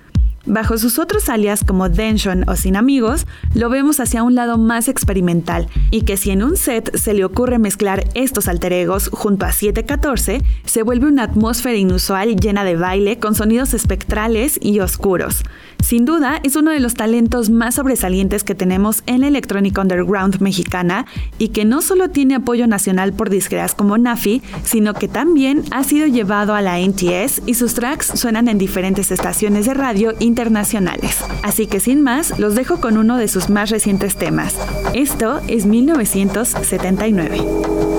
Bajo 0.52 0.80
sus 0.80 0.98
otros 0.98 1.30
alias 1.30 1.64
como 1.64 1.90
Dension 1.90 2.44
o 2.50 2.56
Sin 2.56 2.76
Amigos, 2.76 3.28
lo 3.54 3.70
vemos 3.70 4.00
hacia 4.00 4.24
un 4.24 4.34
lado 4.34 4.58
más 4.58 4.88
experimental 4.88 5.68
y 5.92 6.02
que 6.02 6.18
si 6.18 6.32
en 6.32 6.42
un 6.42 6.58
set 6.58 6.98
se 6.98 7.14
le 7.14 7.24
ocurre 7.24 7.60
mezclar 7.60 8.06
estos 8.16 8.48
alter 8.48 8.74
egos 8.74 9.10
junto 9.14 9.46
a 9.46 9.52
714, 9.52 10.42
se 10.66 10.82
vuelve 10.82 11.06
una 11.06 11.26
atmósfera 11.26 11.76
inusual 11.78 12.36
llena 12.36 12.64
de 12.64 12.78
baile 12.78 13.20
con 13.20 13.36
sonidos 13.36 13.76
espectrales 13.76 14.58
y 14.60 14.80
oscuros. 14.80 15.44
Sin 15.82 16.06
duda, 16.06 16.40
es 16.44 16.56
uno 16.56 16.72
de 16.72 16.80
los 16.80 16.94
talentos 16.94 17.50
más 17.50 17.76
sobresalientes 17.76 18.44
que 18.44 18.54
tenemos 18.54 19.02
en 19.08 19.22
la 19.22 19.28
electrónica 19.28 19.82
underground 19.82 20.42
mexicana 20.42 21.06
y 21.38 21.50
que 21.50 21.66
no 21.66 21.82
solo 21.82 22.10
tiene 22.10 22.36
apoyo 22.36 22.68
nacional 22.68 23.14
por 23.14 23.30
disqueras 23.30 23.74
como 23.74 23.98
Nafi, 23.98 24.42
sino 24.64 24.94
que 24.94 25.08
también 25.08 25.64
ha 25.72 25.84
sido 25.84 26.06
llevado 26.06 26.54
a 26.54 26.62
la 26.62 26.80
NTS 26.80 27.42
y 27.46 27.56
sus 27.56 27.74
tracks 27.74 28.12
suenan 28.16 28.50
en 28.50 28.58
diferentes 28.58 29.12
estaciones 29.12 29.66
de 29.66 29.74
radio 29.74 30.14
internacionales. 30.20 31.18
Así 31.44 31.66
que 31.66 31.80
sin 31.80 32.02
más, 32.02 32.38
los 32.38 32.56
dejo 32.56 32.82
con 32.82 32.98
uno 32.98 33.18
de 33.18 33.28
sus 33.28 33.50
más 33.50 33.70
recientes 33.70 34.16
temas. 34.16 34.56
Esto 34.94 35.42
es 35.48 35.66
1979. 35.66 37.99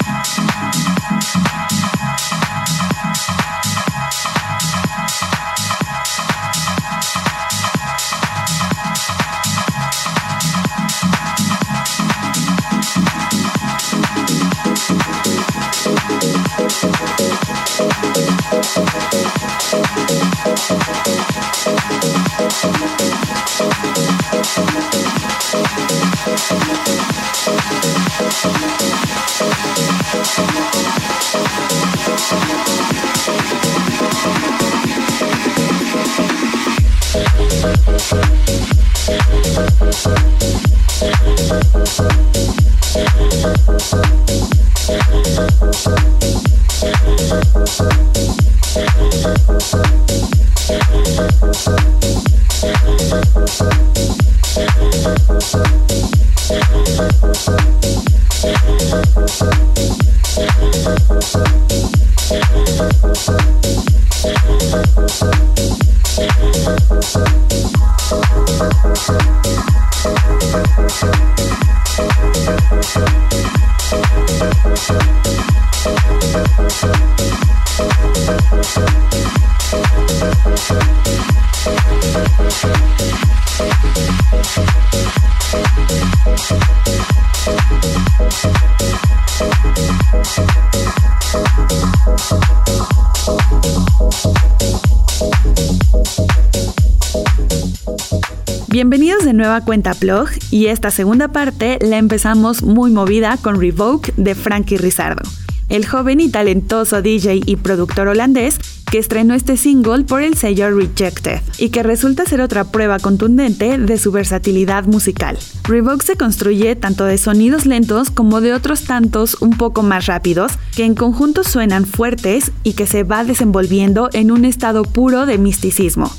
Bienvenidos 98.67 99.25
de 99.25 99.33
nueva 99.33 99.61
cuenta 99.61 99.93
Plug 99.93 100.29
y 100.49 100.67
esta 100.67 100.91
segunda 100.91 101.27
parte 101.27 101.77
la 101.81 101.97
empezamos 101.97 102.63
muy 102.63 102.89
movida 102.89 103.37
con 103.37 103.59
Revoke 103.59 104.13
de 104.17 104.33
Frankie 104.33 104.77
Rizardo, 104.77 105.21
el 105.69 105.85
joven 105.85 106.19
y 106.19 106.29
talentoso 106.29 107.01
DJ 107.01 107.41
y 107.45 107.57
productor 107.57 108.07
holandés 108.07 108.57
que 108.91 108.99
estrenó 108.99 109.33
este 109.33 109.55
single 109.57 110.03
por 110.03 110.21
el 110.21 110.35
sello 110.35 110.69
Rejected 110.69 111.39
y 111.57 111.69
que 111.69 111.81
resulta 111.81 112.25
ser 112.25 112.41
otra 112.41 112.65
prueba 112.65 112.99
contundente 112.99 113.77
de 113.77 113.97
su 113.97 114.11
versatilidad 114.11 114.83
musical. 114.83 115.39
Revoke 115.63 116.03
se 116.03 116.17
construye 116.17 116.75
tanto 116.75 117.05
de 117.05 117.17
sonidos 117.17 117.65
lentos 117.65 118.11
como 118.11 118.41
de 118.41 118.53
otros 118.53 118.83
tantos 118.83 119.41
un 119.41 119.51
poco 119.51 119.81
más 119.81 120.07
rápidos 120.07 120.51
que 120.75 120.83
en 120.83 120.93
conjunto 120.93 121.43
suenan 121.45 121.85
fuertes 121.85 122.51
y 122.63 122.73
que 122.73 122.85
se 122.85 123.03
va 123.03 123.23
desenvolviendo 123.23 124.09
en 124.11 124.29
un 124.29 124.43
estado 124.43 124.83
puro 124.83 125.25
de 125.25 125.37
misticismo 125.37 126.11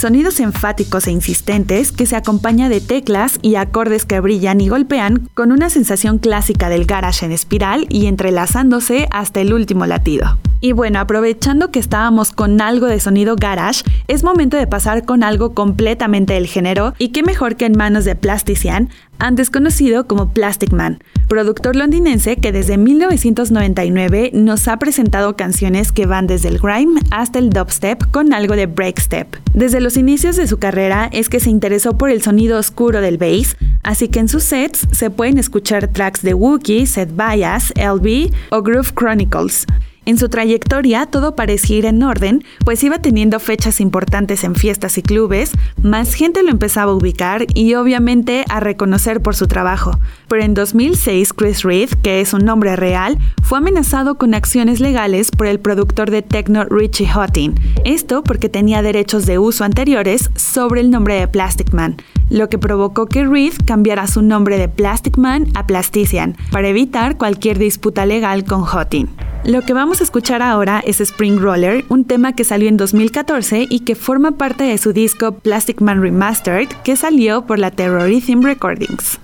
sonidos 0.00 0.40
enfáticos 0.40 1.06
e 1.06 1.10
insistentes 1.10 1.92
que 1.92 2.06
se 2.06 2.16
acompaña 2.16 2.70
de 2.70 2.80
teclas 2.80 3.38
y 3.42 3.56
acordes 3.56 4.06
que 4.06 4.18
brillan 4.20 4.62
y 4.62 4.68
golpean 4.68 5.28
con 5.34 5.52
una 5.52 5.68
sensación 5.68 6.16
clásica 6.18 6.70
del 6.70 6.86
garage 6.86 7.26
en 7.26 7.32
espiral 7.32 7.86
y 7.90 8.06
entrelazándose 8.06 9.08
hasta 9.10 9.42
el 9.42 9.52
último 9.52 9.84
latido. 9.84 10.38
Y 10.62 10.72
bueno, 10.72 11.00
aprovechando 11.00 11.70
que 11.70 11.78
estábamos 11.78 12.32
con 12.32 12.60
algo 12.60 12.86
de 12.86 13.00
sonido 13.00 13.34
garage, 13.36 13.82
es 14.08 14.22
momento 14.22 14.58
de 14.58 14.66
pasar 14.66 15.06
con 15.06 15.22
algo 15.22 15.54
completamente 15.54 16.34
del 16.34 16.46
género 16.46 16.94
y 16.98 17.08
qué 17.08 17.22
mejor 17.22 17.56
que 17.56 17.64
en 17.64 17.76
manos 17.78 18.04
de 18.04 18.14
Plastician, 18.14 18.90
antes 19.18 19.50
conocido 19.50 20.06
como 20.06 20.32
Plastic 20.32 20.72
Man, 20.72 21.02
productor 21.28 21.76
londinense 21.76 22.36
que 22.36 22.52
desde 22.52 22.76
1999 22.76 24.32
nos 24.34 24.68
ha 24.68 24.78
presentado 24.78 25.34
canciones 25.34 25.92
que 25.92 26.06
van 26.06 26.26
desde 26.26 26.48
el 26.48 26.58
grime 26.58 27.00
hasta 27.10 27.38
el 27.38 27.50
dubstep 27.50 28.10
con 28.10 28.34
algo 28.34 28.54
de 28.54 28.66
breakstep. 28.66 29.36
Desde 29.54 29.80
los 29.80 29.96
inicios 29.96 30.36
de 30.36 30.46
su 30.46 30.58
carrera 30.58 31.08
es 31.12 31.30
que 31.30 31.40
se 31.40 31.50
interesó 31.50 31.96
por 31.96 32.10
el 32.10 32.22
sonido 32.22 32.58
oscuro 32.58 33.00
del 33.00 33.16
bass, 33.16 33.56
así 33.82 34.08
que 34.08 34.20
en 34.20 34.28
sus 34.28 34.42
sets 34.42 34.86
se 34.92 35.08
pueden 35.08 35.38
escuchar 35.38 35.88
tracks 35.88 36.20
de 36.22 36.34
Wookiee, 36.34 36.86
Set 36.86 37.10
Bias, 37.14 37.72
LB 37.76 38.30
o 38.50 38.62
Groove 38.62 38.92
Chronicles. 38.94 39.66
En 40.10 40.18
su 40.18 40.28
trayectoria 40.28 41.06
todo 41.06 41.36
parecía 41.36 41.76
ir 41.76 41.86
en 41.86 42.02
orden, 42.02 42.42
pues 42.64 42.82
iba 42.82 42.98
teniendo 42.98 43.38
fechas 43.38 43.80
importantes 43.80 44.42
en 44.42 44.56
fiestas 44.56 44.98
y 44.98 45.02
clubes, 45.02 45.52
más 45.84 46.14
gente 46.14 46.42
lo 46.42 46.50
empezaba 46.50 46.90
a 46.90 46.96
ubicar 46.96 47.46
y 47.54 47.74
obviamente 47.74 48.44
a 48.48 48.58
reconocer 48.58 49.22
por 49.22 49.36
su 49.36 49.46
trabajo. 49.46 49.92
Pero 50.26 50.42
en 50.42 50.54
2006 50.54 51.32
Chris 51.32 51.62
Reed, 51.62 51.90
que 52.02 52.20
es 52.20 52.34
un 52.34 52.44
nombre 52.44 52.74
real, 52.74 53.18
fue 53.44 53.58
amenazado 53.58 54.16
con 54.18 54.34
acciones 54.34 54.80
legales 54.80 55.30
por 55.30 55.46
el 55.46 55.60
productor 55.60 56.10
de 56.10 56.22
techno 56.22 56.64
Richie 56.64 57.06
Houghton. 57.06 57.54
Esto 57.84 58.24
porque 58.24 58.48
tenía 58.48 58.82
derechos 58.82 59.26
de 59.26 59.38
uso 59.38 59.62
anteriores 59.62 60.28
sobre 60.34 60.80
el 60.80 60.90
nombre 60.90 61.20
de 61.20 61.28
Plastic 61.28 61.72
Man, 61.72 61.98
lo 62.30 62.48
que 62.48 62.58
provocó 62.58 63.06
que 63.06 63.24
Reed 63.24 63.52
cambiara 63.64 64.08
su 64.08 64.22
nombre 64.22 64.58
de 64.58 64.68
Plastic 64.68 65.18
Man 65.18 65.46
a 65.54 65.68
Plastician 65.68 66.36
para 66.50 66.66
evitar 66.66 67.16
cualquier 67.16 67.60
disputa 67.60 68.06
legal 68.06 68.42
con 68.44 68.64
Houghton. 68.64 69.29
Lo 69.44 69.62
que 69.62 69.72
vamos 69.72 70.00
a 70.00 70.04
escuchar 70.04 70.42
ahora 70.42 70.82
es 70.84 71.00
Spring 71.00 71.38
Roller, 71.38 71.84
un 71.88 72.04
tema 72.04 72.34
que 72.34 72.44
salió 72.44 72.68
en 72.68 72.76
2014 72.76 73.66
y 73.70 73.80
que 73.80 73.94
forma 73.94 74.32
parte 74.32 74.64
de 74.64 74.76
su 74.76 74.92
disco 74.92 75.32
Plastic 75.32 75.80
Man 75.80 76.02
Remastered, 76.02 76.68
que 76.84 76.94
salió 76.94 77.46
por 77.46 77.58
la 77.58 77.70
Terrorism 77.70 78.42
Recordings. 78.42 79.18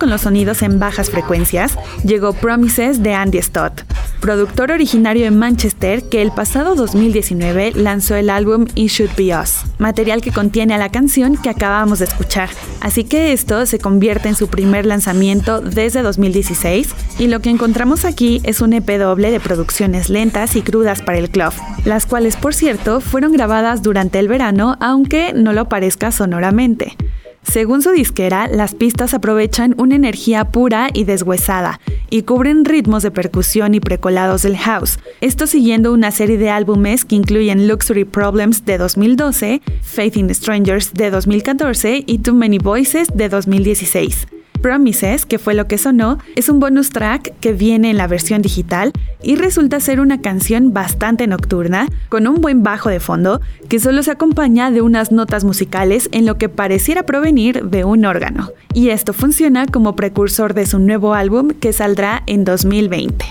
Con 0.00 0.10
los 0.10 0.22
sonidos 0.22 0.62
en 0.62 0.80
bajas 0.80 1.10
frecuencias, 1.10 1.78
llegó 2.02 2.32
Promises 2.32 3.02
de 3.02 3.14
Andy 3.14 3.40
Stott, 3.42 3.82
productor 4.20 4.72
originario 4.72 5.24
de 5.24 5.30
Manchester 5.30 6.02
que 6.08 6.22
el 6.22 6.32
pasado 6.32 6.74
2019 6.74 7.72
lanzó 7.76 8.16
el 8.16 8.30
álbum 8.30 8.66
It 8.74 8.90
Should 8.90 9.10
Be 9.16 9.38
Us, 9.38 9.58
material 9.78 10.22
que 10.22 10.32
contiene 10.32 10.74
a 10.74 10.78
la 10.78 10.90
canción 10.90 11.36
que 11.36 11.50
acabamos 11.50 11.98
de 11.98 12.06
escuchar. 12.06 12.48
Así 12.80 13.04
que 13.04 13.32
esto 13.32 13.66
se 13.66 13.78
convierte 13.78 14.28
en 14.28 14.34
su 14.34 14.48
primer 14.48 14.86
lanzamiento 14.86 15.60
desde 15.60 16.00
2016 16.00 16.88
y 17.18 17.28
lo 17.28 17.40
que 17.40 17.50
encontramos 17.50 18.06
aquí 18.06 18.40
es 18.42 18.62
un 18.62 18.72
EP 18.72 18.98
doble 18.98 19.30
de 19.30 19.38
producciones 19.38 20.08
lentas 20.08 20.56
y 20.56 20.62
crudas 20.62 21.02
para 21.02 21.18
el 21.18 21.28
club, 21.28 21.52
las 21.84 22.06
cuales 22.06 22.36
por 22.36 22.54
cierto 22.54 23.02
fueron 23.02 23.32
grabadas 23.32 23.82
durante 23.82 24.18
el 24.18 24.28
verano 24.28 24.78
aunque 24.80 25.34
no 25.34 25.52
lo 25.52 25.68
parezca 25.68 26.10
sonoramente. 26.10 26.96
Según 27.42 27.82
su 27.82 27.90
disquera, 27.90 28.48
las 28.48 28.74
pistas 28.74 29.14
aprovechan 29.14 29.74
una 29.78 29.96
energía 29.96 30.44
pura 30.44 30.88
y 30.92 31.04
deshuesada 31.04 31.80
y 32.10 32.22
cubren 32.22 32.64
ritmos 32.64 33.02
de 33.02 33.10
percusión 33.10 33.74
y 33.74 33.80
precolados 33.80 34.42
del 34.42 34.56
house, 34.56 34.98
esto 35.20 35.46
siguiendo 35.46 35.92
una 35.92 36.10
serie 36.10 36.38
de 36.38 36.50
álbumes 36.50 37.04
que 37.04 37.16
incluyen 37.16 37.66
Luxury 37.66 38.04
Problems 38.04 38.64
de 38.66 38.78
2012, 38.78 39.62
Faith 39.82 40.16
in 40.16 40.34
Strangers 40.34 40.92
de 40.92 41.10
2014 41.10 42.04
y 42.06 42.18
Too 42.18 42.34
Many 42.34 42.58
Voices 42.58 43.08
de 43.14 43.28
2016. 43.28 44.39
Promises, 44.60 45.26
que 45.26 45.38
fue 45.38 45.54
lo 45.54 45.66
que 45.66 45.78
sonó, 45.78 46.18
es 46.36 46.48
un 46.48 46.60
bonus 46.60 46.90
track 46.90 47.32
que 47.40 47.52
viene 47.52 47.90
en 47.90 47.96
la 47.96 48.06
versión 48.06 48.42
digital 48.42 48.92
y 49.22 49.36
resulta 49.36 49.80
ser 49.80 50.00
una 50.00 50.20
canción 50.20 50.72
bastante 50.72 51.26
nocturna, 51.26 51.86
con 52.08 52.26
un 52.26 52.40
buen 52.40 52.62
bajo 52.62 52.88
de 52.88 53.00
fondo, 53.00 53.40
que 53.68 53.80
solo 53.80 54.02
se 54.02 54.10
acompaña 54.10 54.70
de 54.70 54.82
unas 54.82 55.12
notas 55.12 55.44
musicales 55.44 56.08
en 56.12 56.26
lo 56.26 56.38
que 56.38 56.48
pareciera 56.48 57.04
provenir 57.04 57.64
de 57.64 57.84
un 57.84 58.04
órgano. 58.04 58.50
Y 58.74 58.90
esto 58.90 59.12
funciona 59.12 59.66
como 59.66 59.96
precursor 59.96 60.54
de 60.54 60.66
su 60.66 60.78
nuevo 60.78 61.14
álbum 61.14 61.50
que 61.50 61.72
saldrá 61.72 62.22
en 62.26 62.44
2020. 62.44 63.24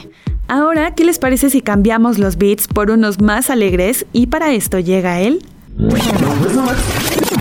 Ahora, 0.48 0.96
¿qué 0.96 1.06
les 1.06 1.20
parece 1.20 1.52
si 1.52 1.62
cambiamos 1.62 2.18
los 2.18 2.38
beats 2.38 2.68
por 2.68 2.90
unos 2.90 3.22
más 3.22 3.52
alegres 3.52 4.06
y 4.14 4.28
para 4.28 4.54
esto 4.54 4.80
llega 4.80 5.20
él? 5.20 5.46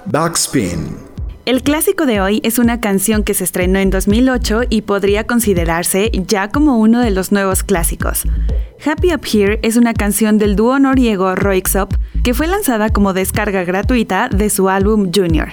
Backspin. 0.07 1.08
El 1.49 1.63
clásico 1.63 2.05
de 2.05 2.21
hoy 2.21 2.43
es 2.45 2.59
una 2.59 2.79
canción 2.79 3.25
que 3.25 3.33
se 3.33 3.43
estrenó 3.43 3.79
en 3.79 3.89
2008 3.89 4.65
y 4.69 4.83
podría 4.83 5.27
considerarse 5.27 6.11
ya 6.13 6.49
como 6.51 6.77
uno 6.77 7.01
de 7.01 7.11
los 7.11 7.33
nuevos 7.33 7.63
clásicos. 7.63 8.25
Happy 8.85 9.15
Up 9.15 9.23
Here 9.25 9.59
es 9.63 9.77
una 9.77 9.95
canción 9.95 10.37
del 10.37 10.57
dúo 10.57 10.79
noriego 10.79 11.35
Roixop 11.37 11.95
que 12.23 12.35
fue 12.35 12.49
lanzada 12.49 12.91
como 12.91 13.15
descarga 13.15 13.65
gratuita 13.65 14.29
de 14.29 14.51
su 14.51 14.69
álbum 14.69 15.11
Junior. 15.11 15.49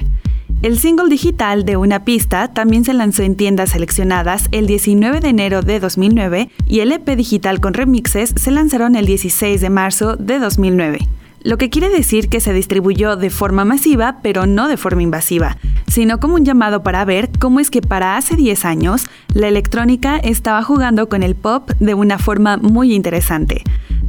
El 0.62 0.78
single 0.80 1.08
digital 1.08 1.64
de 1.64 1.78
una 1.78 2.04
pista 2.04 2.50
también 2.50 2.84
se 2.84 2.94
lanzó 2.94 3.24
en 3.24 3.38
tiendas 3.38 3.70
seleccionadas 3.70 4.50
el 4.52 4.68
19 4.68 5.22
de 5.22 5.30
enero 5.30 5.62
de 5.62 5.80
2009 5.80 6.50
y 6.68 6.82
el 6.82 6.92
EP 6.92 7.08
digital 7.16 7.62
con 7.62 7.74
remixes 7.74 8.34
se 8.36 8.52
lanzaron 8.52 8.98
el 8.98 9.06
16 9.06 9.62
de 9.62 9.70
marzo 9.70 10.18
de 10.18 10.40
2009 10.40 11.08
lo 11.46 11.60
que 11.60 11.70
quiere 11.70 11.92
decir 11.92 12.28
que 12.28 12.40
se 12.40 12.54
distribuyó 12.54 13.18
de 13.18 13.30
forma 13.30 13.66
masiva, 13.66 14.18
pero 14.24 14.48
no 14.48 14.68
de 14.68 14.78
forma 14.78 15.04
invasiva, 15.04 15.58
sino 15.86 16.20
como 16.20 16.34
un 16.34 16.44
llamado 16.44 16.82
para 16.82 17.06
ver 17.06 17.30
cómo 17.40 17.60
es 17.60 17.70
que 17.70 17.82
para 17.82 18.18
hace 18.18 18.36
10 18.36 18.66
años 18.66 19.06
la 19.32 19.48
electrónica 19.48 20.18
estaba 20.18 20.64
jugando 20.64 21.08
con 21.08 21.22
el 21.22 21.36
pop 21.36 21.70
de 21.80 21.94
una 21.94 22.18
forma 22.18 22.58
muy 22.58 22.96
interesante, 22.96 23.62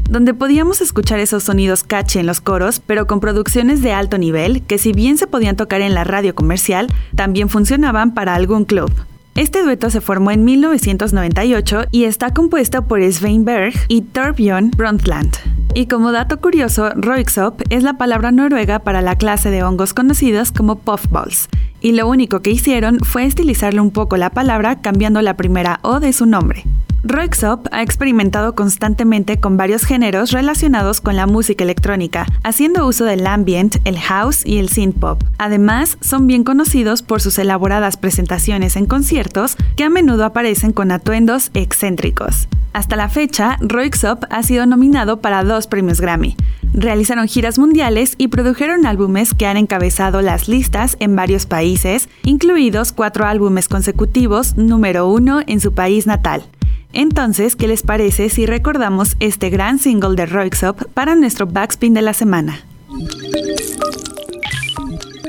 donde 0.09 0.33
podíamos 0.33 0.81
escuchar 0.81 1.21
esos 1.21 1.45
sonidos 1.45 1.85
catchy 1.85 2.21
en 2.21 2.27
los 2.27 2.41
coros, 2.41 2.81
pero 2.81 3.07
con 3.07 3.21
producciones 3.21 3.83
de 3.83 3.93
alto 3.93 4.17
nivel 4.17 4.63
que 4.63 4.79
si 4.79 4.93
bien 4.93 5.19
se 5.19 5.27
podían 5.27 5.57
tocar 5.57 5.83
en 5.83 5.93
la 5.93 6.05
radio 6.05 6.35
comercial, 6.35 6.87
también 7.17 7.51
funcionaban 7.51 8.15
para 8.15 8.35
algún 8.35 8.65
club. 8.65 8.91
Este 9.37 9.63
dueto 9.63 9.91
se 9.91 10.01
formó 10.01 10.31
en 10.31 10.47
1998 10.47 11.89
y 11.91 12.05
está 12.05 12.33
compuesto 12.33 12.87
por 12.87 13.03
Svein 13.13 13.45
Berg 13.45 13.75
y 13.87 14.01
Torbjörn 14.01 14.71
Brundtland. 14.71 15.37
Y 15.75 15.89
como 15.89 16.11
dato 16.11 16.41
curioso, 16.41 16.89
Roixop 16.97 17.61
es 17.69 17.83
la 17.83 17.99
palabra 17.99 18.33
noruega 18.33 18.79
para 18.79 19.03
la 19.03 19.17
clase 19.17 19.51
de 19.51 19.63
hongos 19.63 19.93
conocidos 19.93 20.53
como 20.53 20.79
puffballs, 20.79 21.51
y 21.81 21.93
lo 21.93 22.09
único 22.09 22.41
que 22.41 22.51
hicieron 22.51 22.99
fue 23.01 23.25
estilizarle 23.25 23.81
un 23.81 23.91
poco 23.91 24.17
la 24.17 24.31
palabra 24.31 24.81
cambiando 24.81 25.23
la 25.23 25.37
primera 25.37 25.81
O 25.83 26.01
de 26.01 26.13
su 26.13 26.27
nombre. 26.27 26.65
Roixop 27.07 27.69
ha 27.71 27.83
experimentado 27.83 28.55
constantemente 28.55 29.39
con 29.39 29.57
varios 29.57 29.85
géneros 29.85 30.33
relacionados 30.33 31.01
con 31.01 31.15
la 31.15 31.27
música 31.27 31.63
electrónica, 31.63 32.27
haciendo 32.43 32.87
uso 32.87 33.05
del 33.05 33.27
ambient, 33.27 33.77
el 33.85 33.99
house 33.99 34.45
y 34.45 34.59
el 34.59 34.69
synth 34.69 34.99
pop. 34.99 35.23
Además, 35.39 35.99
son 36.01 36.27
bien 36.27 36.43
conocidos 36.43 37.03
por 37.03 37.21
sus 37.21 37.39
elaboradas 37.39 37.97
presentaciones 37.97 38.75
en 38.77 38.87
conciertos 38.87 39.57
que 39.77 39.85
a 39.85 39.91
menudo 39.91 40.25
aparecen 40.25 40.73
con 40.73 40.91
atuendos 40.91 41.51
excéntricos. 41.55 42.49
Hasta 42.73 42.97
la 42.97 43.09
fecha, 43.09 43.57
Roixop 43.61 44.25
ha 44.29 44.43
sido 44.43 44.67
nominado 44.67 45.21
para 45.21 45.45
dos 45.45 45.67
premios 45.67 46.01
Grammy. 46.01 46.37
Realizaron 46.75 47.27
giras 47.29 47.59
mundiales 47.59 48.15
y 48.19 48.29
produjeron 48.29 48.87
álbumes 48.87 49.35
que 49.35 49.47
han 49.47 49.57
encabezado 49.57 50.23
las 50.23 50.49
listas 50.49 50.97
en 51.01 51.17
varios 51.17 51.47
países, 51.47 52.09
incluidos 52.25 52.93
cuatro 52.93 53.25
álbumes 53.27 53.69
consecutivos 53.69 54.57
número 54.57 55.09
uno 55.09 55.41
en 55.47 55.61
su 55.61 55.73
país 55.73 56.07
natal. 56.07 56.45
Entonces, 56.93 57.57
¿qué 57.57 57.69
les 57.69 57.83
parece 57.83 58.29
si 58.31 58.47
recordamos 58.47 59.17
este 59.21 59.51
gran 59.51 59.79
single 59.79 60.17
de 60.17 60.27
Roixop 60.27 60.83
para 60.95 61.15
nuestro 61.15 61.47
backspin 61.47 61.95
de 61.95 62.03
la 62.03 62.15
semana? 62.15 62.61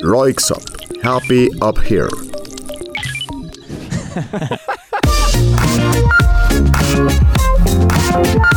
Roixop, 0.02 0.62
Happy 1.04 1.50
Up 1.62 1.78
Here. 1.84 2.08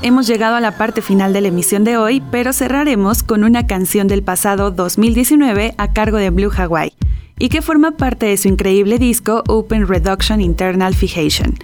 hemos 0.00 0.26
llegado 0.26 0.56
a 0.56 0.60
la 0.60 0.78
parte 0.78 1.02
final 1.02 1.32
de 1.32 1.42
la 1.42 1.48
emisión 1.48 1.84
de 1.84 1.98
hoy, 1.98 2.22
pero 2.30 2.52
cerraremos 2.52 3.22
con 3.22 3.44
una 3.44 3.66
canción 3.66 4.08
del 4.08 4.22
pasado 4.22 4.70
2019 4.70 5.74
a 5.76 5.92
cargo 5.92 6.16
de 6.16 6.30
Blue 6.30 6.50
Hawaii 6.56 6.94
y 7.38 7.50
que 7.50 7.60
forma 7.60 7.92
parte 7.92 8.26
de 8.26 8.36
su 8.36 8.48
increíble 8.48 8.98
disco 8.98 9.42
Open 9.46 9.86
Reduction 9.86 10.40
Internal 10.40 10.94
Fixation, 10.94 11.54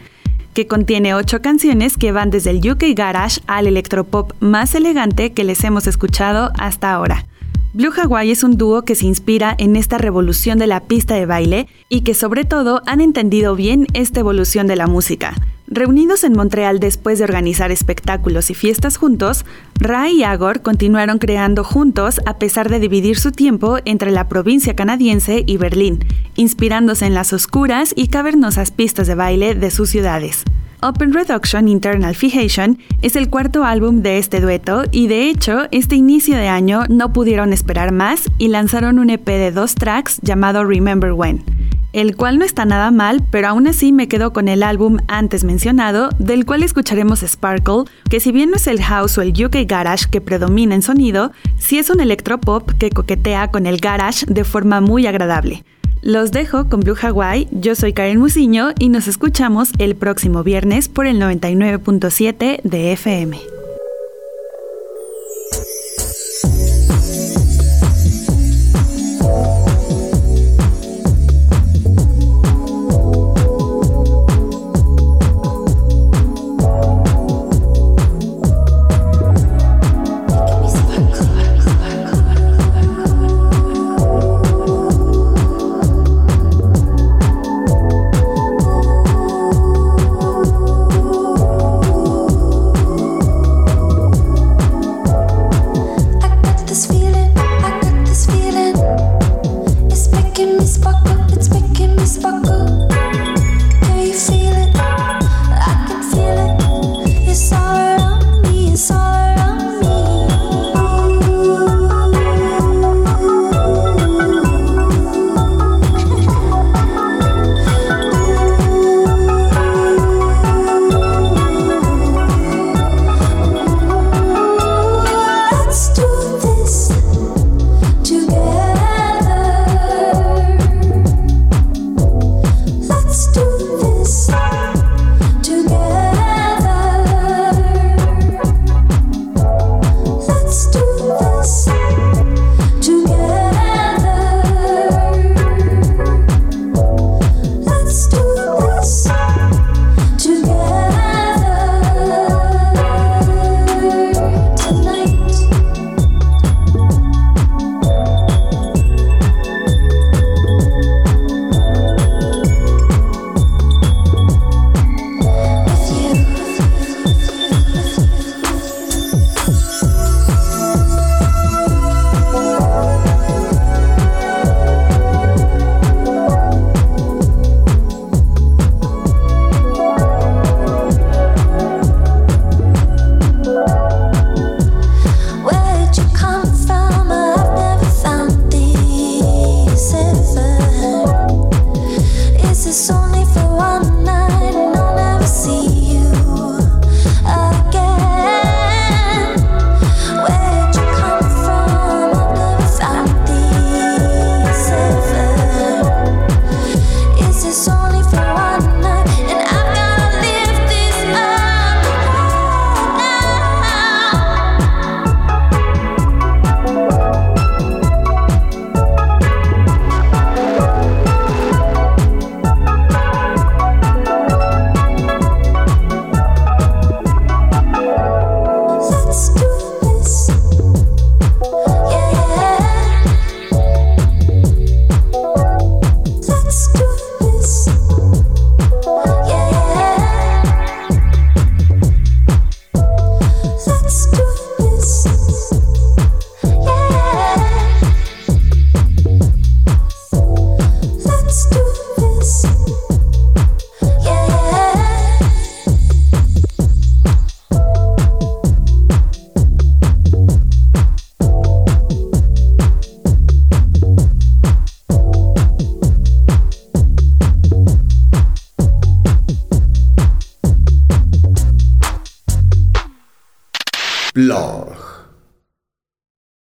que 0.52 0.66
contiene 0.66 1.14
ocho 1.14 1.40
canciones 1.40 1.96
que 1.96 2.12
van 2.12 2.30
desde 2.30 2.50
el 2.50 2.70
UK 2.70 2.84
Garage 2.94 3.40
al 3.46 3.66
electropop 3.66 4.32
más 4.40 4.74
elegante 4.74 5.32
que 5.32 5.44
les 5.44 5.64
hemos 5.64 5.86
escuchado 5.86 6.50
hasta 6.58 6.92
ahora. 6.92 7.26
Blue 7.72 7.92
Hawaii 7.96 8.32
es 8.32 8.42
un 8.42 8.58
dúo 8.58 8.82
que 8.82 8.96
se 8.96 9.06
inspira 9.06 9.54
en 9.56 9.76
esta 9.76 9.96
revolución 9.96 10.58
de 10.58 10.66
la 10.66 10.80
pista 10.80 11.14
de 11.14 11.24
baile 11.24 11.68
y 11.88 12.02
que 12.02 12.14
sobre 12.14 12.44
todo 12.44 12.82
han 12.84 13.00
entendido 13.00 13.56
bien 13.56 13.86
esta 13.94 14.20
evolución 14.20 14.66
de 14.66 14.76
la 14.76 14.88
música. 14.88 15.34
Reunidos 15.72 16.24
en 16.24 16.32
Montreal 16.32 16.80
después 16.80 17.18
de 17.18 17.24
organizar 17.24 17.70
espectáculos 17.70 18.50
y 18.50 18.54
fiestas 18.54 18.96
juntos, 18.96 19.44
Ray 19.76 20.18
y 20.18 20.22
Agor 20.24 20.62
continuaron 20.62 21.20
creando 21.20 21.62
juntos 21.62 22.20
a 22.26 22.38
pesar 22.38 22.68
de 22.68 22.80
dividir 22.80 23.20
su 23.20 23.30
tiempo 23.30 23.78
entre 23.84 24.10
la 24.10 24.26
provincia 24.26 24.74
canadiense 24.74 25.44
y 25.46 25.58
Berlín, 25.58 26.04
inspirándose 26.34 27.06
en 27.06 27.14
las 27.14 27.32
oscuras 27.32 27.92
y 27.94 28.08
cavernosas 28.08 28.72
pistas 28.72 29.06
de 29.06 29.14
baile 29.14 29.54
de 29.54 29.70
sus 29.70 29.90
ciudades. 29.90 30.42
Open 30.82 31.12
Reduction 31.12 31.68
Internal 31.68 32.16
Fixation 32.16 32.78
es 33.00 33.14
el 33.14 33.30
cuarto 33.30 33.62
álbum 33.62 34.02
de 34.02 34.18
este 34.18 34.40
dueto 34.40 34.82
y 34.90 35.06
de 35.06 35.30
hecho 35.30 35.68
este 35.70 35.94
inicio 35.94 36.36
de 36.36 36.48
año 36.48 36.82
no 36.88 37.12
pudieron 37.12 37.52
esperar 37.52 37.92
más 37.92 38.24
y 38.38 38.48
lanzaron 38.48 38.98
un 38.98 39.10
EP 39.10 39.24
de 39.24 39.52
dos 39.52 39.76
tracks 39.76 40.18
llamado 40.20 40.64
Remember 40.64 41.12
When 41.12 41.44
el 41.92 42.16
cual 42.16 42.38
no 42.38 42.44
está 42.44 42.64
nada 42.64 42.90
mal, 42.90 43.22
pero 43.30 43.48
aún 43.48 43.66
así 43.66 43.92
me 43.92 44.08
quedo 44.08 44.32
con 44.32 44.48
el 44.48 44.62
álbum 44.62 44.98
antes 45.08 45.44
mencionado, 45.44 46.10
del 46.18 46.46
cual 46.46 46.62
escucharemos 46.62 47.20
Sparkle, 47.20 47.84
que 48.08 48.20
si 48.20 48.32
bien 48.32 48.50
no 48.50 48.56
es 48.56 48.66
el 48.66 48.82
house 48.82 49.18
o 49.18 49.22
el 49.22 49.32
UK 49.44 49.66
garage 49.66 50.06
que 50.10 50.20
predomina 50.20 50.74
en 50.74 50.82
sonido, 50.82 51.32
sí 51.58 51.78
es 51.78 51.90
un 51.90 52.00
electropop 52.00 52.70
que 52.72 52.90
coquetea 52.90 53.48
con 53.48 53.66
el 53.66 53.78
garage 53.78 54.26
de 54.26 54.44
forma 54.44 54.80
muy 54.80 55.06
agradable. 55.06 55.64
Los 56.02 56.32
dejo 56.32 56.68
con 56.68 56.80
Blue 56.80 56.96
Hawaii, 57.00 57.46
yo 57.50 57.74
soy 57.74 57.92
Karen 57.92 58.18
Musiño 58.18 58.70
y 58.78 58.88
nos 58.88 59.06
escuchamos 59.06 59.70
el 59.78 59.96
próximo 59.96 60.42
viernes 60.42 60.88
por 60.88 61.06
el 61.06 61.20
99.7 61.20 62.62
de 62.62 62.92
FM. 62.92 63.59